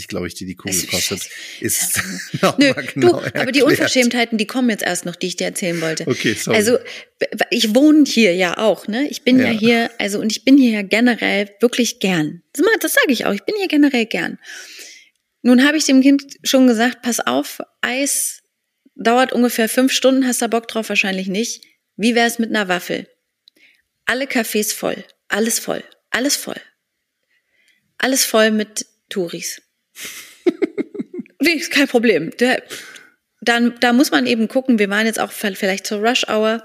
[0.09, 3.63] glaube ich, die die Kugel Ist kostet, ist Nö, nochmal du, genau aber die erklärt.
[3.63, 6.09] Unverschämtheiten, die kommen jetzt erst noch, die ich dir erzählen wollte.
[6.09, 6.57] Okay, sorry.
[6.57, 6.79] Also,
[7.51, 9.07] ich wohne hier ja auch, ne?
[9.11, 9.53] Ich bin ja.
[9.53, 9.53] Ja.
[9.53, 12.43] hier, also, und ich bin hier ja generell wirklich gern.
[12.81, 14.39] Das sage ich auch, ich bin hier generell gern.
[15.43, 18.41] Nun habe ich dem Kind schon gesagt, pass auf, Eis
[19.01, 20.89] dauert ungefähr fünf Stunden, hast da Bock drauf?
[20.89, 21.65] Wahrscheinlich nicht.
[21.97, 23.09] Wie wär's mit einer Waffel?
[24.05, 26.61] Alle Cafés voll, alles voll, alles voll.
[27.99, 29.61] Alles voll mit Touris.
[31.71, 32.31] Kein Problem.
[32.39, 32.63] Der,
[33.43, 36.63] dann, da muss man eben gucken, wir waren jetzt auch vielleicht zur Rush Hour.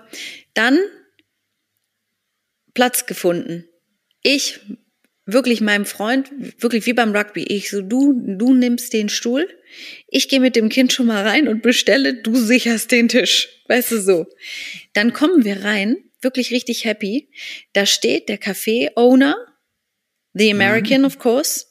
[0.54, 0.80] Dann
[2.74, 3.68] Platz gefunden.
[4.22, 4.60] Ich,
[5.26, 9.48] wirklich meinem Freund, wirklich wie beim Rugby, ich so, du, du nimmst den Stuhl,
[10.08, 13.50] ich gehe mit dem Kind schon mal rein und bestelle, du sicherst den Tisch.
[13.68, 14.28] Weißt du so.
[14.94, 17.30] Dann kommen wir rein, wirklich richtig happy.
[17.74, 19.36] Da steht der Café-Owner,
[20.34, 21.66] the American of course,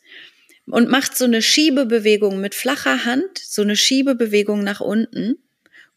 [0.67, 5.37] und macht so eine Schiebebewegung mit flacher Hand, so eine Schiebebewegung nach unten,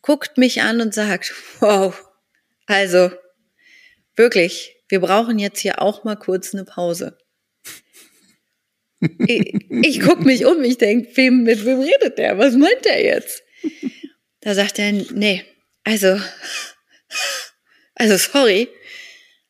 [0.02, 2.00] guckt mich an und sagt, wow,
[2.68, 3.12] also
[4.16, 7.18] wirklich, wir brauchen jetzt hier auch mal kurz eine Pause.
[9.00, 12.38] Ich ich guck mich um, ich denk, wem, mit wem redet der?
[12.38, 13.44] Was meint der jetzt?
[14.42, 15.44] Da sagt er, nee,
[15.84, 16.20] also,
[17.96, 18.70] also sorry,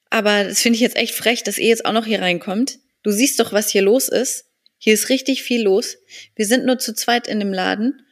[0.09, 2.79] aber das finde ich jetzt echt frech, dass ihr jetzt auch noch hier reinkommt.
[3.03, 4.45] Du siehst doch, was hier los ist.
[4.77, 5.97] Hier ist richtig viel los.
[6.35, 8.05] Wir sind nur zu zweit in dem Laden.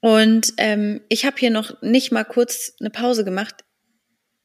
[0.00, 3.64] Und ähm, ich habe hier noch nicht mal kurz eine Pause gemacht.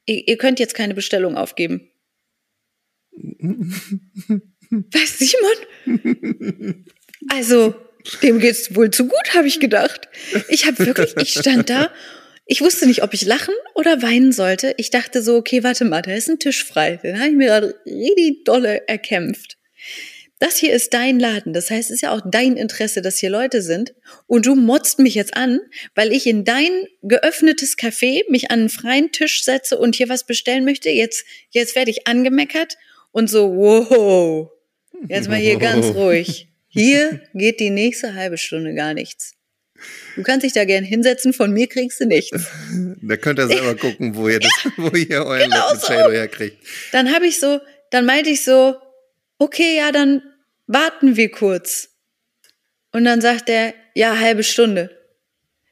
[0.06, 1.90] Ihr, ihr könnt jetzt keine Bestellung aufgeben.
[4.92, 6.86] Was, Simon?
[7.30, 7.76] Also,
[8.22, 10.08] dem geht's wohl zu gut, habe ich gedacht.
[10.50, 11.92] Ich habe wirklich, ich stand da,
[12.46, 14.74] ich wusste nicht, ob ich lachen oder weinen sollte.
[14.78, 17.00] Ich dachte so, okay, warte mal, da ist ein Tisch frei.
[17.02, 19.58] Den habe ich mir gerade richtig dolle erkämpft.
[20.40, 21.54] Das hier ist dein Laden.
[21.54, 23.94] Das heißt, es ist ja auch dein Interesse, dass hier Leute sind.
[24.28, 25.62] Und du motzt mich jetzt an,
[25.96, 30.26] weil ich in dein geöffnetes Café mich an einen freien Tisch setze und hier was
[30.26, 30.90] bestellen möchte.
[30.90, 32.76] Jetzt, jetzt werde ich angemeckert
[33.12, 34.50] und so, wow,
[35.08, 36.48] jetzt mal hier ganz ruhig.
[36.68, 39.36] Hier geht die nächste halbe Stunde gar nichts.
[40.16, 42.48] Du kannst dich da gern hinsetzen, von mir kriegst du nichts.
[43.06, 45.94] Da könnt ihr selber gucken, wo ihr, das, ja, wo ihr euren genau so.
[45.94, 46.58] Herkriegt.
[46.94, 47.60] Dann habe ich so,
[47.92, 48.78] dann meinte ich so,
[49.40, 50.22] okay, ja, dann
[50.68, 51.90] warten wir kurz.
[52.94, 54.90] Und dann sagt er, ja, halbe Stunde.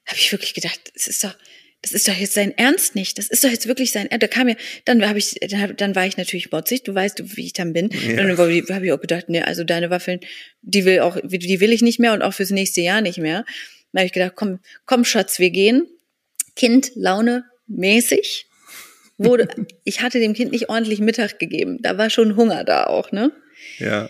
[0.05, 1.33] Habe ich wirklich gedacht, das ist doch,
[1.81, 3.17] das ist doch jetzt sein Ernst nicht.
[3.17, 4.21] Das ist doch jetzt wirklich sein Ernst.
[4.21, 6.83] Da kam mir, dann habe ich, dann, dann war ich natürlich motzig.
[6.83, 7.89] Du weißt, wie ich dann bin.
[7.89, 8.17] Ja.
[8.17, 10.19] Dann habe ich auch gedacht, nee, also deine Waffeln,
[10.61, 13.45] die will auch, die will ich nicht mehr und auch fürs nächste Jahr nicht mehr.
[13.91, 15.87] Dann habe ich gedacht, komm, komm, Schatz, wir gehen.
[16.55, 18.45] Kind, Laune, mäßig.
[19.17, 19.47] Wurde,
[19.83, 21.79] ich hatte dem Kind nicht ordentlich Mittag gegeben.
[21.81, 23.31] Da war schon Hunger da auch, ne?
[23.79, 24.07] Ja.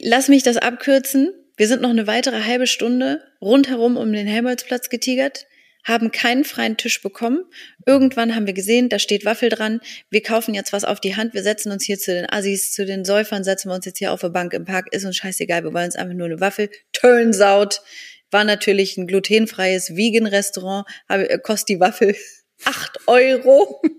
[0.00, 1.32] Lass mich das abkürzen.
[1.56, 5.46] Wir sind noch eine weitere halbe Stunde rundherum um den Helmholtzplatz getigert
[5.84, 7.44] haben keinen freien Tisch bekommen.
[7.86, 9.80] Irgendwann haben wir gesehen, da steht Waffel dran.
[10.10, 11.34] Wir kaufen jetzt was auf die Hand.
[11.34, 14.12] Wir setzen uns hier zu den Assis, zu den Säufern, setzen wir uns jetzt hier
[14.12, 14.92] auf der Bank im Park.
[14.92, 15.64] Ist uns scheißegal.
[15.64, 16.70] Wir wollen uns einfach nur eine Waffel.
[16.92, 17.82] Turns out
[18.30, 20.86] war natürlich ein glutenfreies Vegan-Restaurant.
[21.08, 22.16] Äh, kostet die Waffel
[22.64, 23.82] acht Euro.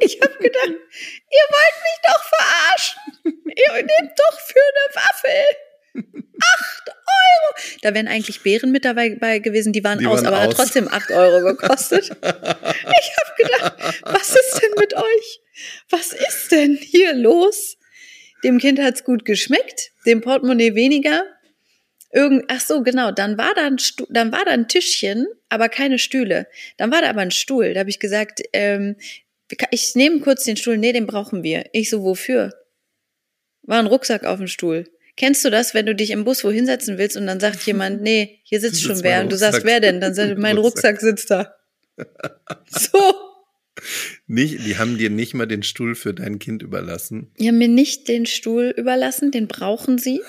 [0.00, 3.00] Ich habe gedacht, ihr wollt mich doch verarschen.
[3.24, 5.44] Ihr nehmt doch für eine Waffel
[5.98, 7.78] acht Euro.
[7.82, 10.44] Da wären eigentlich Beeren mit dabei gewesen, die waren die aus, waren aber aus.
[10.44, 12.04] hat trotzdem acht Euro gekostet.
[12.06, 15.40] ich habe gedacht, was ist denn mit euch?
[15.90, 17.76] Was ist denn hier los?
[18.44, 21.24] Dem Kind hat's gut geschmeckt, dem Portemonnaie weniger.
[22.12, 25.68] Irgend, ach so, genau, dann war da ein Stuhl, dann war da ein Tischchen, aber
[25.68, 26.46] keine Stühle.
[26.78, 27.74] Dann war da aber ein Stuhl.
[27.74, 28.96] Da habe ich gesagt, ähm,
[29.70, 31.66] ich nehme kurz den Stuhl, nee, den brauchen wir.
[31.72, 32.54] Ich so, wofür?
[33.62, 34.84] War ein Rucksack auf dem Stuhl.
[35.18, 38.00] Kennst du das, wenn du dich im Bus wohin setzen willst und dann sagt jemand,
[38.02, 40.00] nee, hier sitzt schon wer und du sagst, wer denn?
[40.00, 41.54] Dann sagt, mein Rucksack sitzt da.
[42.68, 42.98] So.
[44.26, 47.32] Nicht, die haben dir nicht mal den Stuhl für dein Kind überlassen.
[47.38, 50.20] Die haben mir nicht den Stuhl überlassen, den brauchen sie.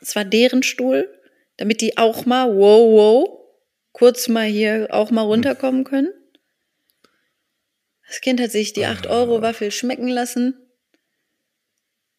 [0.00, 1.08] Es war deren Stuhl,
[1.56, 3.40] damit die auch mal, wow, wow,
[3.92, 6.08] kurz mal hier auch mal runterkommen können.
[8.06, 10.54] Das Kind hat sich die 8-Euro-Waffel schmecken lassen.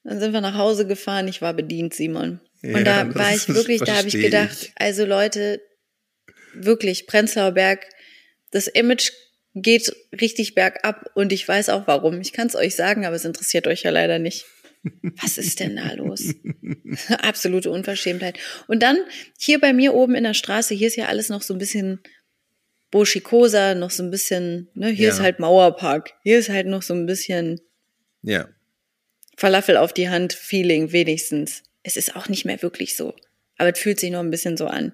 [0.03, 1.27] Dann sind wir nach Hause gefahren.
[1.27, 2.39] Ich war bedient, Simon.
[2.63, 5.62] Und ja, da war ich wirklich, da habe ich gedacht, also Leute,
[6.53, 7.88] wirklich, Prenzlauer Berg,
[8.51, 9.12] das Image
[9.55, 12.21] geht richtig bergab und ich weiß auch warum.
[12.21, 14.45] Ich kann es euch sagen, aber es interessiert euch ja leider nicht.
[15.21, 16.33] Was ist denn da los?
[17.09, 18.39] Absolute Unverschämtheit.
[18.67, 18.97] Und dann
[19.38, 21.99] hier bei mir oben in der Straße, hier ist ja alles noch so ein bisschen
[22.91, 25.13] burschikoser, noch so ein bisschen, ne, hier ja.
[25.13, 26.13] ist halt Mauerpark.
[26.23, 27.59] Hier ist halt noch so ein bisschen
[28.21, 28.47] ja.
[29.39, 31.63] Falafel auf die Hand Feeling wenigstens.
[31.82, 33.15] Es ist auch nicht mehr wirklich so.
[33.58, 34.91] Aber es fühlt sich noch ein bisschen so an.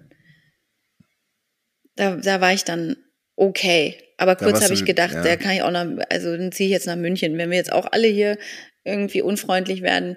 [1.95, 2.95] Da, da war ich dann
[3.35, 3.97] okay.
[4.17, 5.23] Aber kurz habe ich gedacht, ja.
[5.23, 7.39] da kann ich auch noch, also dann ziehe ich jetzt nach München.
[7.39, 8.37] Wenn wir jetzt auch alle hier
[8.83, 10.15] irgendwie unfreundlich werden,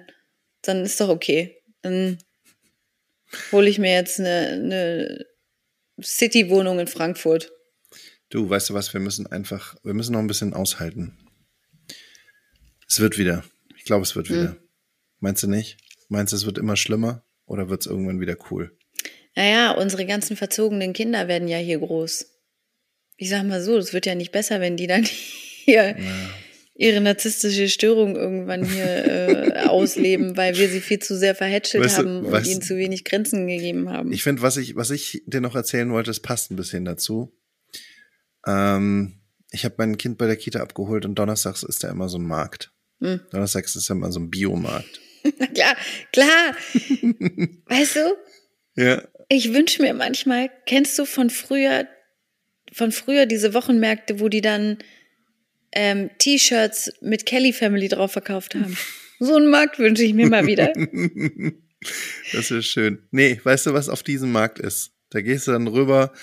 [0.61, 1.63] dann ist doch okay.
[1.81, 2.19] Dann
[3.51, 5.25] hole ich mir jetzt eine, eine
[5.99, 7.51] City-Wohnung in Frankfurt.
[8.29, 11.17] Du, weißt du was, wir müssen einfach, wir müssen noch ein bisschen aushalten.
[12.87, 13.43] Es wird wieder
[13.89, 14.51] glaube, es wird wieder.
[14.51, 14.57] Hm.
[15.19, 15.77] Meinst du nicht?
[16.09, 18.77] Meinst du, es wird immer schlimmer oder wird es irgendwann wieder cool?
[19.35, 22.25] Naja, unsere ganzen verzogenen Kinder werden ja hier groß.
[23.17, 25.03] Ich sag mal so, es wird ja nicht besser, wenn die dann
[25.65, 26.29] hier ja.
[26.75, 31.97] ihre narzisstische Störung irgendwann hier äh, ausleben, weil wir sie viel zu sehr verhätschelt weißt
[31.97, 34.11] du, haben und ihnen zu wenig Grenzen gegeben haben.
[34.11, 37.35] Ich finde, was ich, was ich dir noch erzählen wollte, das passt ein bisschen dazu.
[38.45, 39.15] Ähm,
[39.51, 42.27] ich habe mein Kind bei der Kita abgeholt und donnerstags ist da immer so ein
[42.27, 42.71] Markt.
[43.01, 43.21] Hm.
[43.31, 44.99] Donnerstags ist ja mal so ein Biomarkt.
[45.39, 45.77] Na klar,
[46.11, 46.55] klar.
[47.65, 48.17] weißt du?
[48.75, 49.03] Ja.
[49.29, 51.87] Ich wünsche mir manchmal, kennst du von früher,
[52.71, 54.77] von früher diese Wochenmärkte, wo die dann
[55.71, 58.77] ähm, T-Shirts mit Kelly Family drauf verkauft haben?
[59.21, 60.71] So einen Markt wünsche ich mir mal wieder.
[62.31, 63.03] das ist schön.
[63.11, 64.93] Nee, weißt du, was auf diesem Markt ist?
[65.09, 66.13] Da gehst du dann rüber,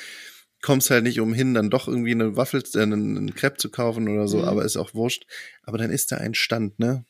[0.63, 4.29] kommst halt nicht umhin, dann doch irgendwie eine Waffel, äh, einen, Crepe zu kaufen oder
[4.29, 4.45] so, mhm.
[4.45, 5.27] aber ist auch wurscht.
[5.63, 7.05] Aber dann ist da ein Stand, ne?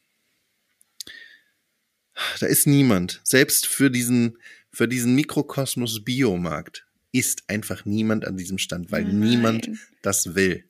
[2.40, 3.20] Da ist niemand.
[3.24, 4.38] Selbst für diesen,
[4.72, 9.20] für diesen Mikrokosmos Biomarkt ist einfach niemand an diesem Stand, weil Nein.
[9.20, 9.70] niemand
[10.02, 10.64] das will.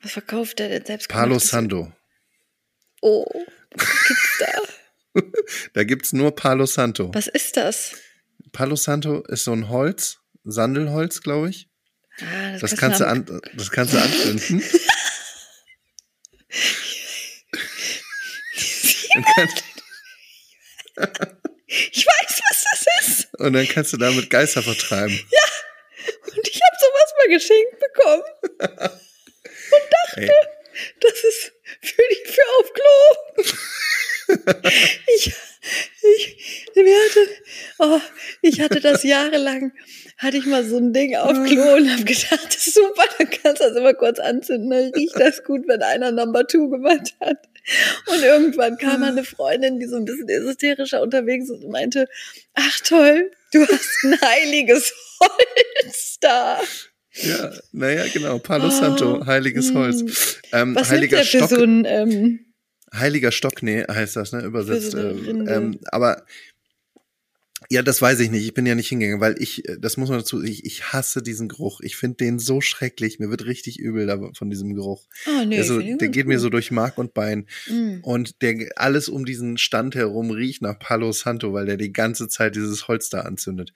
[0.00, 1.08] Was verkauft der denn selbst?
[1.08, 1.92] Palo Santo.
[3.02, 3.26] Oh,
[3.72, 4.46] was gibt's da?
[5.74, 7.12] Da gibt's nur Palo Santo.
[7.12, 7.96] Was ist das?
[8.52, 11.69] Palo Santo ist so ein Holz, Sandelholz, glaube ich.
[12.22, 14.62] Ah, Das kannst du an, das kannst du anzünden.
[19.34, 19.64] Kannst,
[21.66, 23.34] Ich weiß, was das ist.
[23.38, 25.18] und dann kannst du damit Geister vertreiben.
[26.36, 28.22] Und ich habe sowas mal geschenkt bekommen.
[30.16, 30.30] Ey,
[31.00, 31.52] Das ist
[31.82, 33.44] für die für auf Klo.
[35.16, 35.32] Ich,
[36.02, 36.36] ich,
[36.74, 37.28] hatte,
[37.78, 38.00] oh,
[38.42, 39.72] ich hatte das jahrelang,
[40.16, 43.28] hatte ich mal so ein Ding auf Klo und habe gedacht, das ist super, dann
[43.30, 47.14] kannst du das immer kurz anzünden, dann riecht das gut, wenn einer Number Two gemacht
[47.20, 47.38] hat.
[48.06, 52.08] Und irgendwann kam eine Freundin, die so ein bisschen esoterischer unterwegs ist und meinte,
[52.54, 56.60] ach toll, du hast ein heiliges Holz da.
[57.12, 58.38] ja, naja, genau.
[58.38, 59.74] Palo Oh, Santo, heiliges.
[59.74, 60.40] Holz.
[60.52, 61.50] Ähm, Was nimmt heiliger der für Stock.
[61.50, 62.46] so ein, ähm,
[62.92, 64.42] Heiliger Stock, nee, heißt das, ne?
[64.42, 64.94] Übersetzt.
[64.94, 65.52] Äh, Rinde.
[65.52, 66.24] ähm, aber
[67.68, 68.44] ja, das weiß ich nicht.
[68.44, 71.22] Ich bin ja nicht hingegangen, weil ich, äh, das muss man dazu, ich, ich hasse
[71.22, 71.80] diesen Geruch.
[71.82, 73.18] Ich finde den so schrecklich.
[73.18, 75.06] Mir wird richtig übel da, von diesem Geruch.
[75.26, 76.42] oh nee, also, der geht mir gut.
[76.42, 77.46] so durch Mark und Bein.
[77.68, 77.98] Mm.
[78.02, 82.28] Und der alles um diesen Stand herum riecht nach Palo Santo, weil der die ganze
[82.28, 83.72] Zeit dieses Holz da anzündet.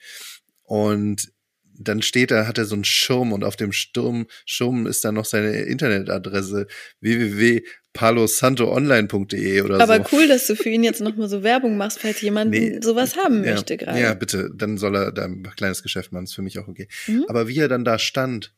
[0.63, 1.34] Und
[1.77, 5.15] dann steht da, hat er so einen Schirm und auf dem Sturm, Schirm ist dann
[5.17, 6.67] noch seine Internetadresse
[7.01, 10.05] www.palosantoonline.de oder Aber so.
[10.13, 13.43] cool, dass du für ihn jetzt nochmal so Werbung machst, falls jemand Nee, sowas haben
[13.45, 14.01] ja, möchte gerade.
[14.01, 16.89] Ja, bitte, dann soll er da ein kleines Geschäft machen, ist für mich auch okay.
[17.07, 17.25] Mhm.
[17.29, 18.55] Aber wie er dann da stand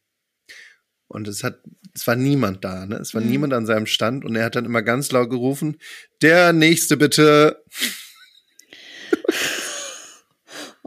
[1.08, 1.60] und es hat,
[1.94, 2.96] es war niemand da, ne?
[2.96, 3.30] Es war Mhm.
[3.30, 5.76] niemand an seinem Stand und er hat dann immer ganz laut gerufen,
[6.22, 7.62] der nächste bitte.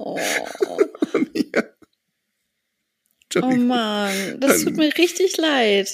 [0.01, 0.17] Oh.
[3.35, 3.47] oh.
[3.47, 5.89] Mann, das tut mir richtig leid.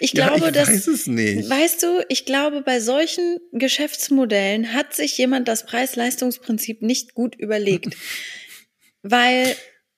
[0.00, 0.68] Ich ja, glaube, ich dass.
[0.68, 1.48] weiß es nicht.
[1.48, 7.96] Weißt du, ich glaube, bei solchen Geschäftsmodellen hat sich jemand das Preis-Leistungsprinzip nicht gut überlegt.
[9.02, 9.56] Weil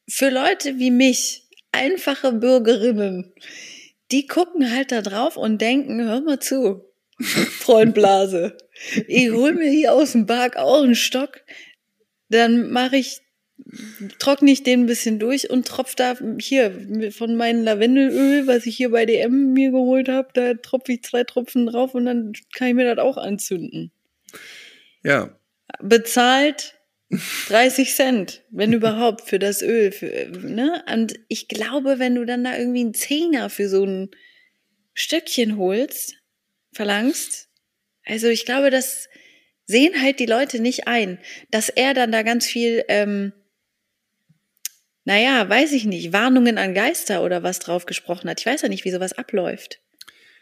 [0.08, 3.32] für Leute wie mich, einfache Bürgerinnen,
[4.10, 6.84] die gucken halt da drauf und denken, hör mal zu,
[7.18, 8.56] Freund Blase,
[9.08, 11.40] ich hol mir hier aus dem Park auch einen Stock,
[12.28, 13.20] dann mache ich
[14.18, 18.76] trockne ich den ein bisschen durch und tropf da hier von meinem Lavendelöl, was ich
[18.76, 22.68] hier bei DM mir geholt habe, da tropfe ich zwei Tropfen drauf und dann kann
[22.68, 23.92] ich mir das auch anzünden.
[25.02, 25.36] Ja,
[25.80, 26.74] Bezahlt
[27.48, 29.92] 30 Cent, wenn überhaupt, für das Öl.
[29.92, 30.84] Für, ne?
[30.90, 34.10] Und ich glaube, wenn du dann da irgendwie einen Zehner für so ein
[34.94, 36.14] Stöckchen holst,
[36.72, 37.48] verlangst,
[38.04, 39.08] also ich glaube, das
[39.64, 41.18] sehen halt die Leute nicht ein,
[41.50, 43.32] dass er dann da ganz viel, ähm,
[45.04, 48.40] naja, weiß ich nicht, Warnungen an Geister oder was drauf gesprochen hat.
[48.40, 49.80] Ich weiß ja nicht, wie sowas abläuft.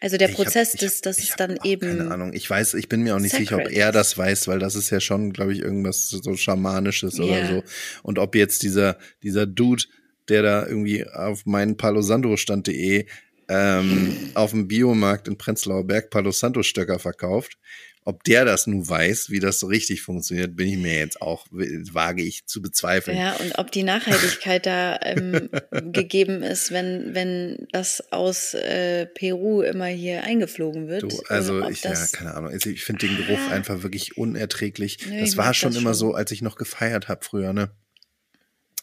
[0.02, 1.98] Also der Ich hab- Prozess, ich des, hab- das ist hab dann eben.
[1.98, 2.32] Keine Ahnung.
[2.32, 4.74] Ich weiß, ich bin mir auch nicht sicher, ob Sacred er das weiß, weil das
[4.74, 7.46] ist ja schon, glaube ich, irgendwas so Schamanisches oder Ja.
[7.48, 7.62] so.
[8.02, 9.84] Und ob jetzt dieser, dieser Dude,
[10.30, 13.06] der da irgendwie auf meinen palosanto-stand.de
[13.48, 17.58] ähm, auf dem Biomarkt in Prenzlauer Berg Palo Santo Stöcker verkauft,
[18.04, 21.46] ob der das nun weiß, wie das so richtig funktioniert, bin ich mir jetzt auch,
[21.50, 23.16] wage ich zu bezweifeln.
[23.16, 25.50] Ja, und ob die Nachhaltigkeit da ähm,
[25.92, 31.02] gegeben ist, wenn, wenn das aus äh, Peru immer hier eingeflogen wird.
[31.02, 32.52] Du, also ich, ja, keine Ahnung.
[32.54, 33.52] Ich finde den Geruch Ah.
[33.52, 34.98] einfach wirklich unerträglich.
[35.06, 35.98] Nö, das war schon das immer schon.
[35.98, 37.70] so, als ich noch gefeiert habe früher, ne?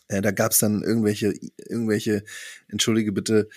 [0.10, 2.24] Äh, da gab's dann irgendwelche, irgendwelche,
[2.70, 3.50] entschuldige bitte,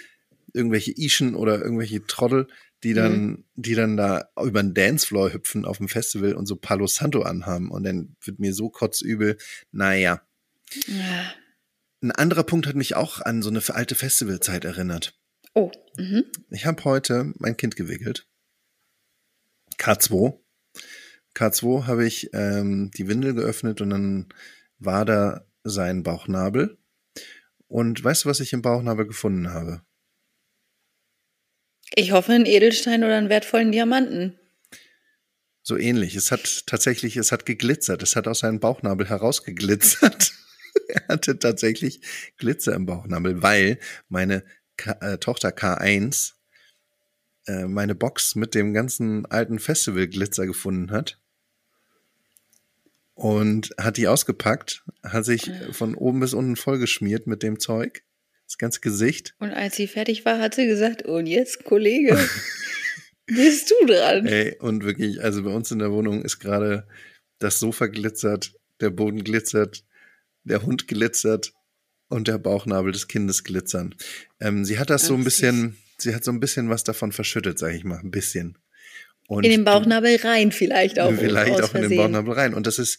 [0.53, 2.49] irgendwelche Ischen oder irgendwelche Trottel,
[2.83, 3.45] die dann, Mhm.
[3.55, 7.71] die dann da über den Dancefloor hüpfen auf dem Festival und so Palo Santo anhaben.
[7.71, 9.37] Und dann wird mir so kotzübel.
[9.71, 10.23] Naja.
[10.87, 11.35] ja.
[12.03, 15.19] Ein anderer Punkt hat mich auch an so eine alte Festivalzeit erinnert.
[15.55, 16.25] Oh, mhm.
[16.51, 18.27] Ich habe heute mein Kind gewickelt.
[19.79, 20.39] K2.
[21.35, 24.29] K2 habe ich ähm, die Windel geöffnet und dann
[24.79, 26.79] war da sein Bauchnabel.
[27.67, 29.83] Und weißt du, was ich im Bauchnabel gefunden habe?
[31.95, 34.39] Ich hoffe, einen Edelstein oder einen wertvollen Diamanten.
[35.63, 36.17] So ähnlich.
[36.17, 38.03] Es hat tatsächlich, es hat geglitzert.
[38.03, 40.33] Es hat aus seinem Bauchnabel herausgeglitzert.
[40.89, 42.01] er hatte tatsächlich
[42.39, 44.45] Glitzer im Bauchnabel, weil meine
[44.77, 46.33] K äh, Tochter K1
[47.47, 51.21] äh, meine Box mit dem ganzen alten Festivalglitzer gefunden hat.
[53.15, 58.03] Und hat die ausgepackt, hat sich von oben bis unten vollgeschmiert mit dem Zeug.
[58.51, 59.37] Das ganze Gesicht.
[59.39, 62.19] Und als sie fertig war, hat sie gesagt, und jetzt, Kollege,
[63.27, 64.27] bist du dran.
[64.27, 66.85] Ey, und wirklich, also bei uns in der Wohnung ist gerade
[67.39, 69.85] das Sofa glitzert, der Boden glitzert,
[70.43, 71.53] der Hund glitzert
[72.09, 73.95] und der Bauchnabel des Kindes glitzern.
[74.41, 77.57] Ähm, sie hat das so ein bisschen, sie hat so ein bisschen was davon verschüttet,
[77.57, 78.59] sage ich mal, ein bisschen.
[79.29, 81.15] Und in den Bauchnabel rein vielleicht auch.
[81.15, 82.55] Vielleicht auch in den Bauchnabel rein.
[82.55, 82.99] Und das ist,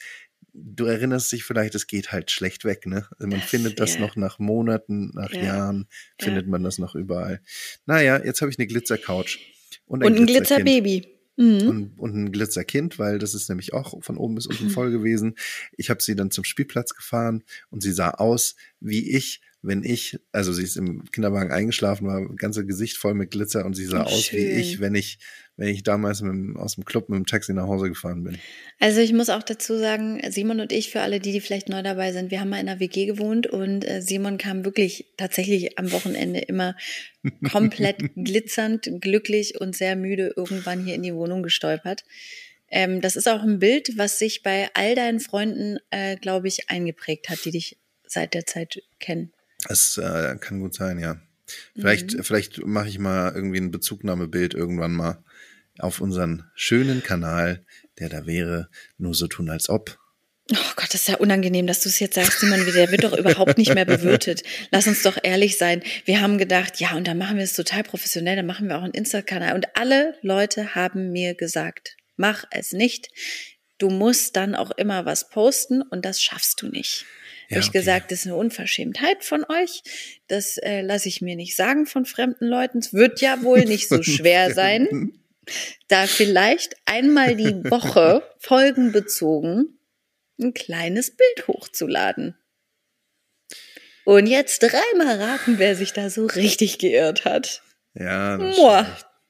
[0.54, 3.08] du erinnerst dich vielleicht, es geht halt schlecht weg, ne?
[3.18, 4.02] Also man das, findet das ja.
[4.02, 5.44] noch nach Monaten, nach ja.
[5.44, 5.88] Jahren,
[6.20, 6.52] findet ja.
[6.52, 7.42] man das noch überall.
[7.86, 9.40] Naja, jetzt habe ich eine Glitzercouch.
[9.86, 11.08] Und ein, und ein Glitzerbaby.
[11.38, 11.68] Mhm.
[11.68, 15.36] Und, und ein Glitzerkind, weil das ist nämlich auch von oben bis unten voll gewesen.
[15.78, 20.18] Ich habe sie dann zum Spielplatz gefahren und sie sah aus wie ich, wenn ich,
[20.32, 24.02] also sie ist im Kinderwagen eingeschlafen, war ganze Gesicht voll mit Glitzer und sie sah
[24.02, 24.40] oh, aus schön.
[24.40, 25.20] wie ich, wenn ich,
[25.56, 28.40] wenn ich damals mit, aus dem Club mit dem Taxi nach Hause gefahren bin.
[28.80, 31.84] Also ich muss auch dazu sagen, Simon und ich, für alle die, die vielleicht neu
[31.84, 35.78] dabei sind, wir haben mal in einer WG gewohnt und äh, Simon kam wirklich tatsächlich
[35.78, 36.76] am Wochenende immer
[37.52, 42.04] komplett glitzernd, glücklich und sehr müde irgendwann hier in die Wohnung gestolpert.
[42.72, 46.72] Ähm, das ist auch ein Bild, was sich bei all deinen Freunden, äh, glaube ich,
[46.72, 49.32] eingeprägt hat, die dich seit der Zeit kennen.
[49.70, 51.20] Es äh, kann gut sein, ja.
[51.76, 52.24] Vielleicht, mhm.
[52.24, 55.24] vielleicht mache ich mal irgendwie ein Bezugnahmebild irgendwann mal
[55.80, 57.66] auf unseren schönen Kanal,
[58.00, 59.98] der da wäre, nur so tun als ob.
[60.52, 63.18] Oh Gott, das ist ja unangenehm, dass du es jetzt sagst, Simon, der wird doch
[63.18, 64.44] überhaupt nicht mehr bewirtet.
[64.70, 65.82] Lass uns doch ehrlich sein.
[66.06, 68.84] Wir haben gedacht, ja, und dann machen wir es total professionell, dann machen wir auch
[68.84, 69.56] einen Insta-Kanal.
[69.56, 73.10] Und alle Leute haben mir gesagt, mach es nicht.
[73.78, 77.06] Du musst dann auch immer was posten und das schaffst du nicht.
[77.52, 77.80] Ja, habe ich okay.
[77.80, 79.84] gesagt, das ist eine Unverschämtheit von euch.
[80.28, 82.78] Das äh, lasse ich mir nicht sagen von fremden Leuten.
[82.78, 85.12] Es wird ja wohl nicht so schwer sein,
[85.90, 89.78] da vielleicht einmal die Woche folgenbezogen
[90.40, 92.36] ein kleines Bild hochzuladen.
[94.06, 97.62] Und jetzt dreimal raten, wer sich da so richtig geirrt hat.
[97.94, 98.88] Ja, das Moa.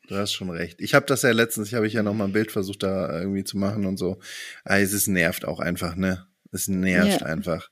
[0.08, 0.80] Du hast schon recht.
[0.80, 3.20] Ich habe das ja letztens, ich habe ich ja noch mal ein Bild versucht da
[3.20, 4.20] irgendwie zu machen und so.
[4.64, 6.28] Ah, es ist nervt auch einfach, ne?
[6.52, 7.26] Es nervt ja.
[7.26, 7.70] einfach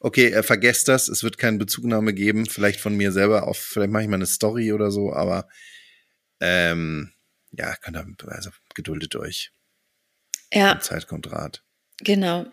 [0.00, 3.92] okay, äh, vergesst das, es wird keine Bezugnahme geben, vielleicht von mir selber auf, vielleicht
[3.92, 5.48] mache ich mal eine Story oder so, aber
[6.40, 7.12] ähm,
[7.52, 9.52] ja, könnt ihr, also geduldet euch.
[10.52, 10.74] Ja.
[10.74, 11.62] Die Zeit kommt Rat.
[12.00, 12.46] Genau.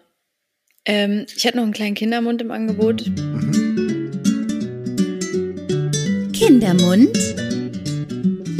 [0.85, 3.07] Ähm, ich hätte noch einen kleinen Kindermund im Angebot.
[3.07, 3.73] Mhm.
[6.33, 7.15] Kindermund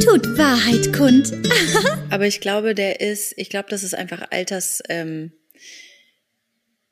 [0.04, 1.32] tut Wahrheit kund.
[2.10, 4.90] Aber ich glaube, der ist, ich glaube, das ist einfach altersbedingt.
[4.90, 5.32] Ähm,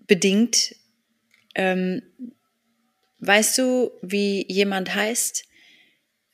[0.00, 0.74] bedingt.
[1.54, 2.02] Ähm,
[3.18, 5.44] weißt du, wie jemand heißt,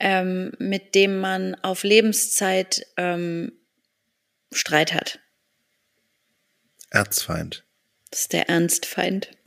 [0.00, 3.52] ähm, mit dem man auf Lebenszeit ähm,
[4.52, 5.20] Streit hat?
[6.90, 7.64] Erzfeind.
[8.10, 9.30] Das ist der Ernstfeind.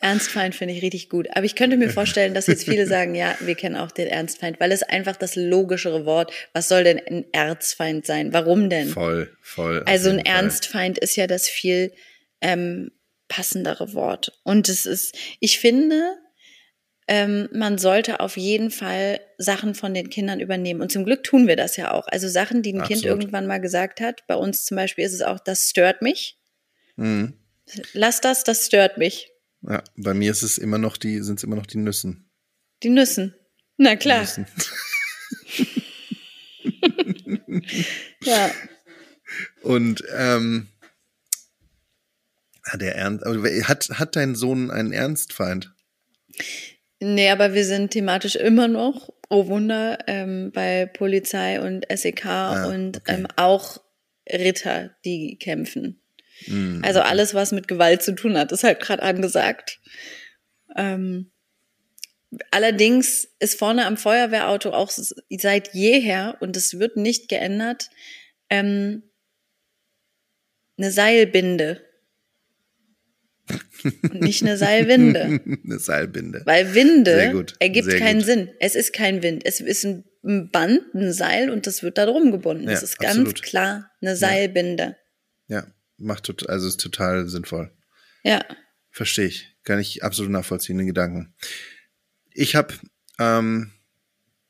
[0.00, 1.28] Ernstfeind finde ich richtig gut.
[1.34, 4.60] Aber ich könnte mir vorstellen, dass jetzt viele sagen, ja, wir kennen auch den Ernstfeind,
[4.60, 6.32] weil es einfach das logischere Wort.
[6.52, 8.32] Was soll denn ein Erzfeind sein?
[8.32, 8.88] Warum denn?
[8.88, 9.82] Voll, voll.
[9.86, 11.92] Also ein Ernstfeind ist ja das viel
[12.40, 12.90] ähm,
[13.28, 14.38] passendere Wort.
[14.44, 16.16] Und es ist, ich finde,
[17.08, 20.80] ähm, man sollte auf jeden Fall Sachen von den Kindern übernehmen.
[20.80, 22.08] Und zum Glück tun wir das ja auch.
[22.08, 23.02] Also Sachen, die ein Absolut.
[23.02, 24.26] Kind irgendwann mal gesagt hat.
[24.26, 26.38] Bei uns zum Beispiel ist es auch, das stört mich.
[26.96, 27.34] Mhm.
[27.92, 29.30] Lass das, das stört mich.
[29.62, 32.30] Ja, bei mir ist es immer noch die, sind es immer noch die Nüssen.
[32.82, 33.34] Die Nüssen.
[33.76, 34.20] Na klar.
[34.20, 34.46] Nüssen.
[38.22, 38.50] ja.
[39.62, 40.68] Und ähm,
[42.68, 43.24] Ah, der Ernst,
[43.68, 45.72] hat, hat dein Sohn einen Ernstfeind?
[46.98, 52.66] Nee, aber wir sind thematisch immer noch, oh Wunder, ähm, bei Polizei und SEK ah,
[52.66, 53.14] und okay.
[53.14, 53.78] ähm, auch
[54.28, 56.00] Ritter, die kämpfen.
[56.46, 59.80] Mm, also alles, was mit Gewalt zu tun hat, ist halt gerade angesagt.
[60.74, 61.30] Ähm,
[62.50, 67.90] allerdings ist vorne am Feuerwehrauto auch seit jeher, und es wird nicht geändert,
[68.50, 69.04] ähm,
[70.78, 71.85] eine Seilbinde.
[74.02, 75.40] Und nicht eine Seilwinde.
[75.64, 76.42] eine Seilbinde.
[76.44, 78.26] Weil Winde ergibt Sehr keinen gut.
[78.26, 78.50] Sinn.
[78.60, 79.44] Es ist kein Wind.
[79.44, 80.04] Es ist ein
[80.50, 82.64] Band, ein Seil und das wird da drum gebunden.
[82.64, 83.34] Ja, das ist absolut.
[83.34, 84.96] ganz klar eine Seilbinde.
[85.46, 85.66] Ja, ja.
[85.98, 87.70] macht also ist total sinnvoll.
[88.24, 88.44] Ja.
[88.90, 89.56] Verstehe ich.
[89.62, 91.34] Kann ich absolut nachvollziehen, den Gedanken.
[92.32, 92.74] Ich habe
[93.18, 93.72] ähm,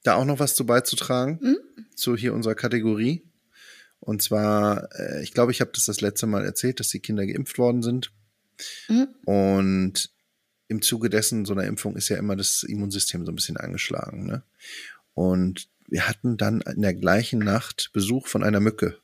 [0.02, 1.58] da auch noch was zu beizutragen, mhm.
[1.94, 3.30] zu hier unserer Kategorie.
[4.00, 7.26] Und zwar, äh, ich glaube, ich habe das das letzte Mal erzählt, dass die Kinder
[7.26, 8.12] geimpft worden sind.
[8.88, 9.08] Mhm.
[9.24, 10.10] Und
[10.68, 14.26] im Zuge dessen, so einer Impfung ist ja immer das Immunsystem so ein bisschen angeschlagen.
[14.26, 14.42] Ne?
[15.14, 18.98] Und wir hatten dann in der gleichen Nacht Besuch von einer Mücke.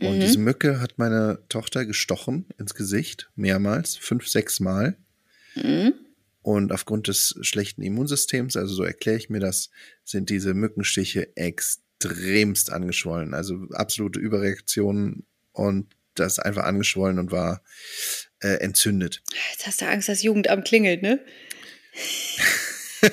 [0.00, 0.20] Und mhm.
[0.20, 4.96] diese Mücke hat meine Tochter gestochen ins Gesicht, mehrmals, fünf, sechs Mal.
[5.54, 5.92] Mhm.
[6.42, 9.70] Und aufgrund des schlechten Immunsystems, also so erkläre ich mir das,
[10.04, 13.34] sind diese Mückenstiche extrem extremst angeschwollen.
[13.34, 17.62] Also absolute Überreaktion und das einfach angeschwollen und war
[18.40, 19.22] äh, entzündet.
[19.52, 21.20] Jetzt hast du Angst, dass Jugendamt klingelt, ne?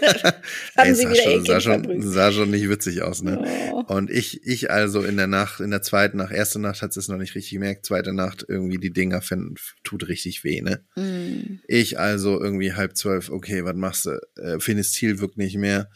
[0.76, 3.40] Ey, sah, schon, sah, schon, sah schon nicht witzig aus, ne?
[3.72, 3.84] Oh.
[3.88, 7.08] Und ich, ich also in der Nacht, in der zweiten Nacht, erste Nacht hat es
[7.08, 10.84] noch nicht richtig gemerkt, zweite Nacht irgendwie die Dinger finden, tut richtig weh, ne?
[10.96, 11.60] Mm.
[11.68, 14.20] Ich also irgendwie halb zwölf, okay, was machst du?
[14.42, 15.90] Äh, Finestil wirkt nicht mehr.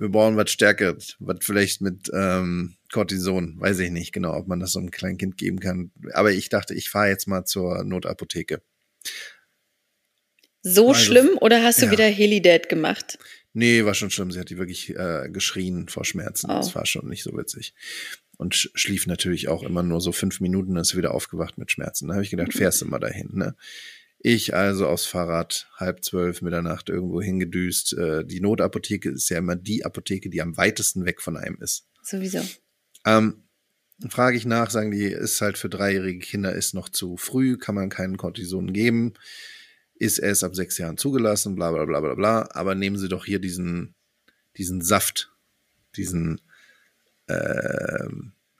[0.00, 4.58] Wir brauchen was Stärkeres, was vielleicht mit ähm, Cortison, weiß ich nicht genau, ob man
[4.58, 5.90] das so einem kleinen Kind geben kann.
[6.14, 8.62] Aber ich dachte, ich fahre jetzt mal zur Notapotheke.
[10.62, 11.92] So also, schlimm oder hast du ja.
[11.92, 13.18] wieder Helidad gemacht?
[13.52, 14.30] Nee, war schon schlimm.
[14.30, 16.50] Sie hat die wirklich äh, geschrien vor Schmerzen.
[16.50, 16.54] Oh.
[16.54, 17.74] Das war schon nicht so witzig.
[18.38, 21.58] Und sch schlief natürlich auch immer nur so fünf Minuten, dann ist sie wieder aufgewacht
[21.58, 22.08] mit Schmerzen.
[22.08, 23.28] Da habe ich gedacht, fährst du mal dahin.
[23.34, 23.54] Ne?
[24.22, 27.94] Ich also aufs Fahrrad, halb zwölf, Mitternacht irgendwo hingedüst.
[27.94, 31.86] Äh, die Notapotheke ist ja immer die Apotheke, die am weitesten weg von einem ist.
[32.02, 32.40] Sowieso.
[33.06, 33.44] Ähm,
[34.08, 37.74] frage ich nach, sagen die, ist halt für dreijährige Kinder ist noch zu früh, kann
[37.74, 39.14] man keinen Cortison geben
[40.00, 42.48] ist erst ab sechs Jahren zugelassen, bla bla bla bla bla.
[42.52, 43.94] Aber nehmen Sie doch hier diesen,
[44.56, 45.30] diesen Saft,
[45.94, 46.40] diesen,
[47.26, 48.08] äh,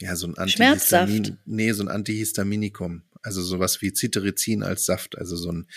[0.00, 3.02] ja, so ein Antihistamin, nee, so ein Antihistaminikum.
[3.23, 5.68] Also sowas wie Cetirizin als Saft, also so ein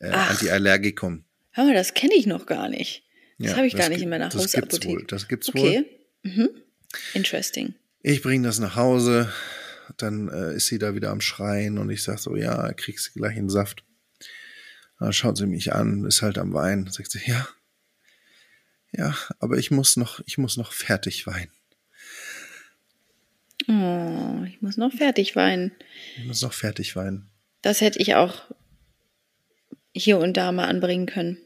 [0.00, 1.24] äh, Antiallergikum.
[1.52, 3.04] Hör mal, das kenne ich noch gar nicht.
[3.38, 4.78] Das ja, habe ich gar nicht in meiner das Hausapotheke.
[4.78, 5.84] Gibt's wohl, das gibt's okay.
[6.24, 6.30] wohl.
[6.30, 6.50] Mhm.
[7.14, 7.74] Interesting.
[8.02, 9.32] Ich bringe das nach Hause,
[9.96, 13.20] dann äh, ist sie da wieder am Schreien und ich sage so, ja, kriegst du
[13.20, 13.84] gleich einen Saft.
[14.98, 16.90] Dann schaut sie mich an, ist halt am Weinen.
[16.90, 17.48] Sagt sie, ja,
[18.92, 21.52] ja, aber ich muss noch, ich muss noch fertig weinen.
[23.68, 25.72] Oh, ich muss noch fertig weinen.
[26.16, 27.28] Ich muss noch fertig weinen.
[27.60, 28.42] Das hätte ich auch
[29.92, 31.38] hier und da mal anbringen können.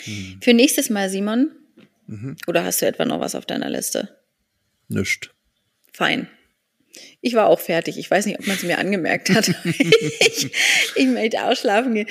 [0.00, 0.40] Hm.
[0.42, 1.52] Für nächstes Mal, Simon.
[2.06, 2.36] Mhm.
[2.46, 4.16] Oder hast du etwa noch was auf deiner Liste?
[4.88, 5.32] Nischt.
[5.92, 6.28] Fein.
[7.20, 7.98] Ich war auch fertig.
[7.98, 9.48] Ich weiß nicht, ob man es mir angemerkt hat.
[9.64, 10.50] ich,
[10.96, 12.08] ich möchte ausschlafen gehen.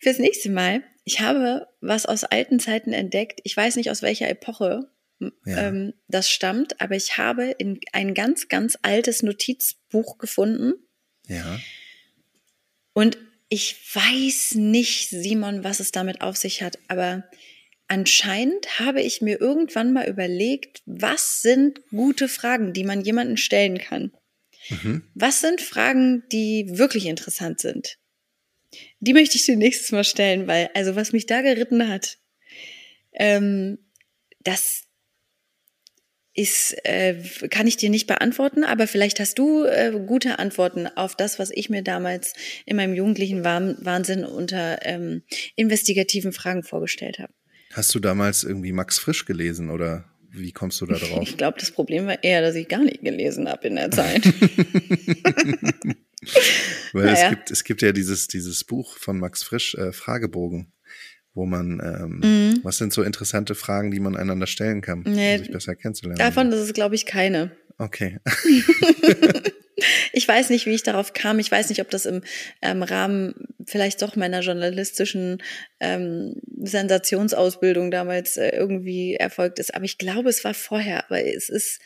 [0.00, 0.82] Fürs nächste Mal.
[1.04, 3.40] Ich habe was aus alten Zeiten entdeckt.
[3.44, 5.68] Ich weiß nicht, aus welcher Epoche ja.
[5.68, 10.74] ähm, das stammt, aber ich habe in ein ganz, ganz altes Notizbuch gefunden.
[11.26, 11.58] Ja.
[12.92, 17.24] Und ich weiß nicht, Simon, was es damit auf sich hat, aber
[17.88, 23.78] anscheinend habe ich mir irgendwann mal überlegt, was sind gute Fragen, die man jemanden stellen
[23.78, 24.12] kann.
[24.68, 25.04] Mhm.
[25.14, 27.98] Was sind Fragen, die wirklich interessant sind?
[28.98, 32.18] Die möchte ich dir nächstes Mal stellen, weil, also was mich da geritten hat,
[33.12, 33.78] ähm,
[34.40, 34.85] das
[36.36, 37.16] ist, äh,
[37.50, 41.50] kann ich dir nicht beantworten, aber vielleicht hast du äh, gute Antworten auf das, was
[41.50, 42.34] ich mir damals
[42.64, 45.22] in meinem jugendlichen Wahnsinn unter ähm,
[45.56, 47.32] investigativen Fragen vorgestellt habe.
[47.72, 51.22] Hast du damals irgendwie Max Frisch gelesen oder wie kommst du da drauf?
[51.22, 54.24] Ich glaube, das Problem war eher, dass ich gar nicht gelesen habe in der Zeit.
[56.92, 57.24] Weil naja.
[57.24, 60.72] es, gibt, es gibt ja dieses, dieses Buch von Max Frisch, äh, Fragebogen,
[61.36, 62.60] wo man, ähm, mhm.
[62.64, 66.18] was sind so interessante Fragen, die man einander stellen kann, nee, um sich besser kennenzulernen?
[66.18, 67.52] Davon ist es, glaube ich, keine.
[67.78, 68.18] Okay.
[70.12, 71.38] ich weiß nicht, wie ich darauf kam.
[71.38, 72.22] Ich weiß nicht, ob das im
[72.62, 73.34] ähm, Rahmen
[73.66, 75.42] vielleicht doch meiner journalistischen
[75.80, 79.74] ähm, Sensationsausbildung damals äh, irgendwie erfolgt ist.
[79.74, 81.04] Aber ich glaube, es war vorher.
[81.04, 81.80] Aber es ist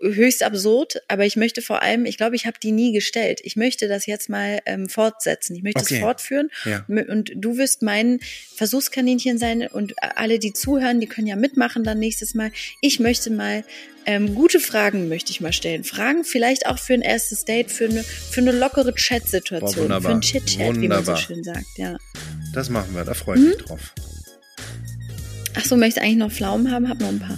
[0.00, 3.40] höchst absurd, aber ich möchte vor allem, ich glaube, ich habe die nie gestellt.
[3.44, 5.56] Ich möchte das jetzt mal ähm, fortsetzen.
[5.56, 5.94] Ich möchte okay.
[5.94, 6.84] es fortführen ja.
[6.88, 8.20] und du wirst mein
[8.54, 12.50] Versuchskaninchen sein und alle, die zuhören, die können ja mitmachen dann nächstes Mal.
[12.80, 13.64] Ich möchte mal
[14.06, 15.84] ähm, gute Fragen möchte ich mal stellen.
[15.84, 20.22] Fragen vielleicht auch für ein erstes Date, für eine, für eine lockere Chat-Situation, für ein
[20.22, 21.66] Chit-Chat, wie man so schön sagt.
[21.76, 21.98] Ja.
[22.54, 23.48] Das machen wir, da freue ich mhm.
[23.50, 23.94] mich drauf.
[25.54, 26.88] Ach so, möchtest eigentlich noch Pflaumen haben?
[26.88, 27.36] Hab noch ein paar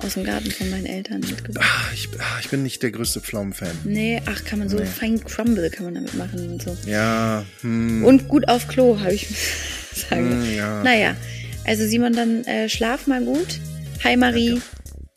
[0.00, 1.66] aus dem Garten von meinen Eltern mitgebracht.
[1.68, 3.70] Ach, ich, ach, ich bin nicht der größte Pflaumenfan.
[3.84, 4.84] Nee, ach, kann man so nee.
[4.84, 6.76] fein Crumble kann man damit machen und so.
[6.86, 7.44] Ja.
[7.62, 8.04] Hm.
[8.04, 9.28] Und gut auf Klo, habe ich
[9.94, 10.30] sagen.
[10.30, 10.82] Hm, ja.
[10.82, 11.16] Naja,
[11.64, 13.60] also Simon, dann äh, schlaf mal gut.
[14.04, 14.60] Hi Marie.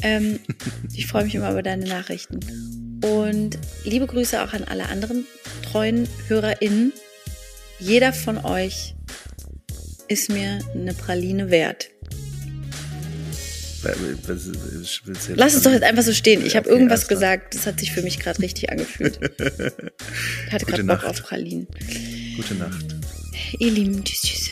[0.02, 0.40] Ähm,
[0.94, 2.40] ich freue mich immer über deine Nachrichten.
[3.04, 5.26] Und liebe Grüße auch an alle anderen
[5.64, 6.94] treuen HörerInnen.
[7.80, 8.96] Jeder von euch
[10.08, 11.91] ist mir eine Praline wert.
[15.36, 16.46] Lass es doch jetzt einfach so stehen.
[16.46, 19.20] Ich habe okay, irgendwas gesagt, das hat sich für mich gerade richtig angefühlt.
[19.22, 21.68] Ich hatte gerade Bock auf Pralinen.
[22.36, 22.96] Gute Nacht.
[23.60, 24.52] Ihr Lieben, tschüss, tschüss.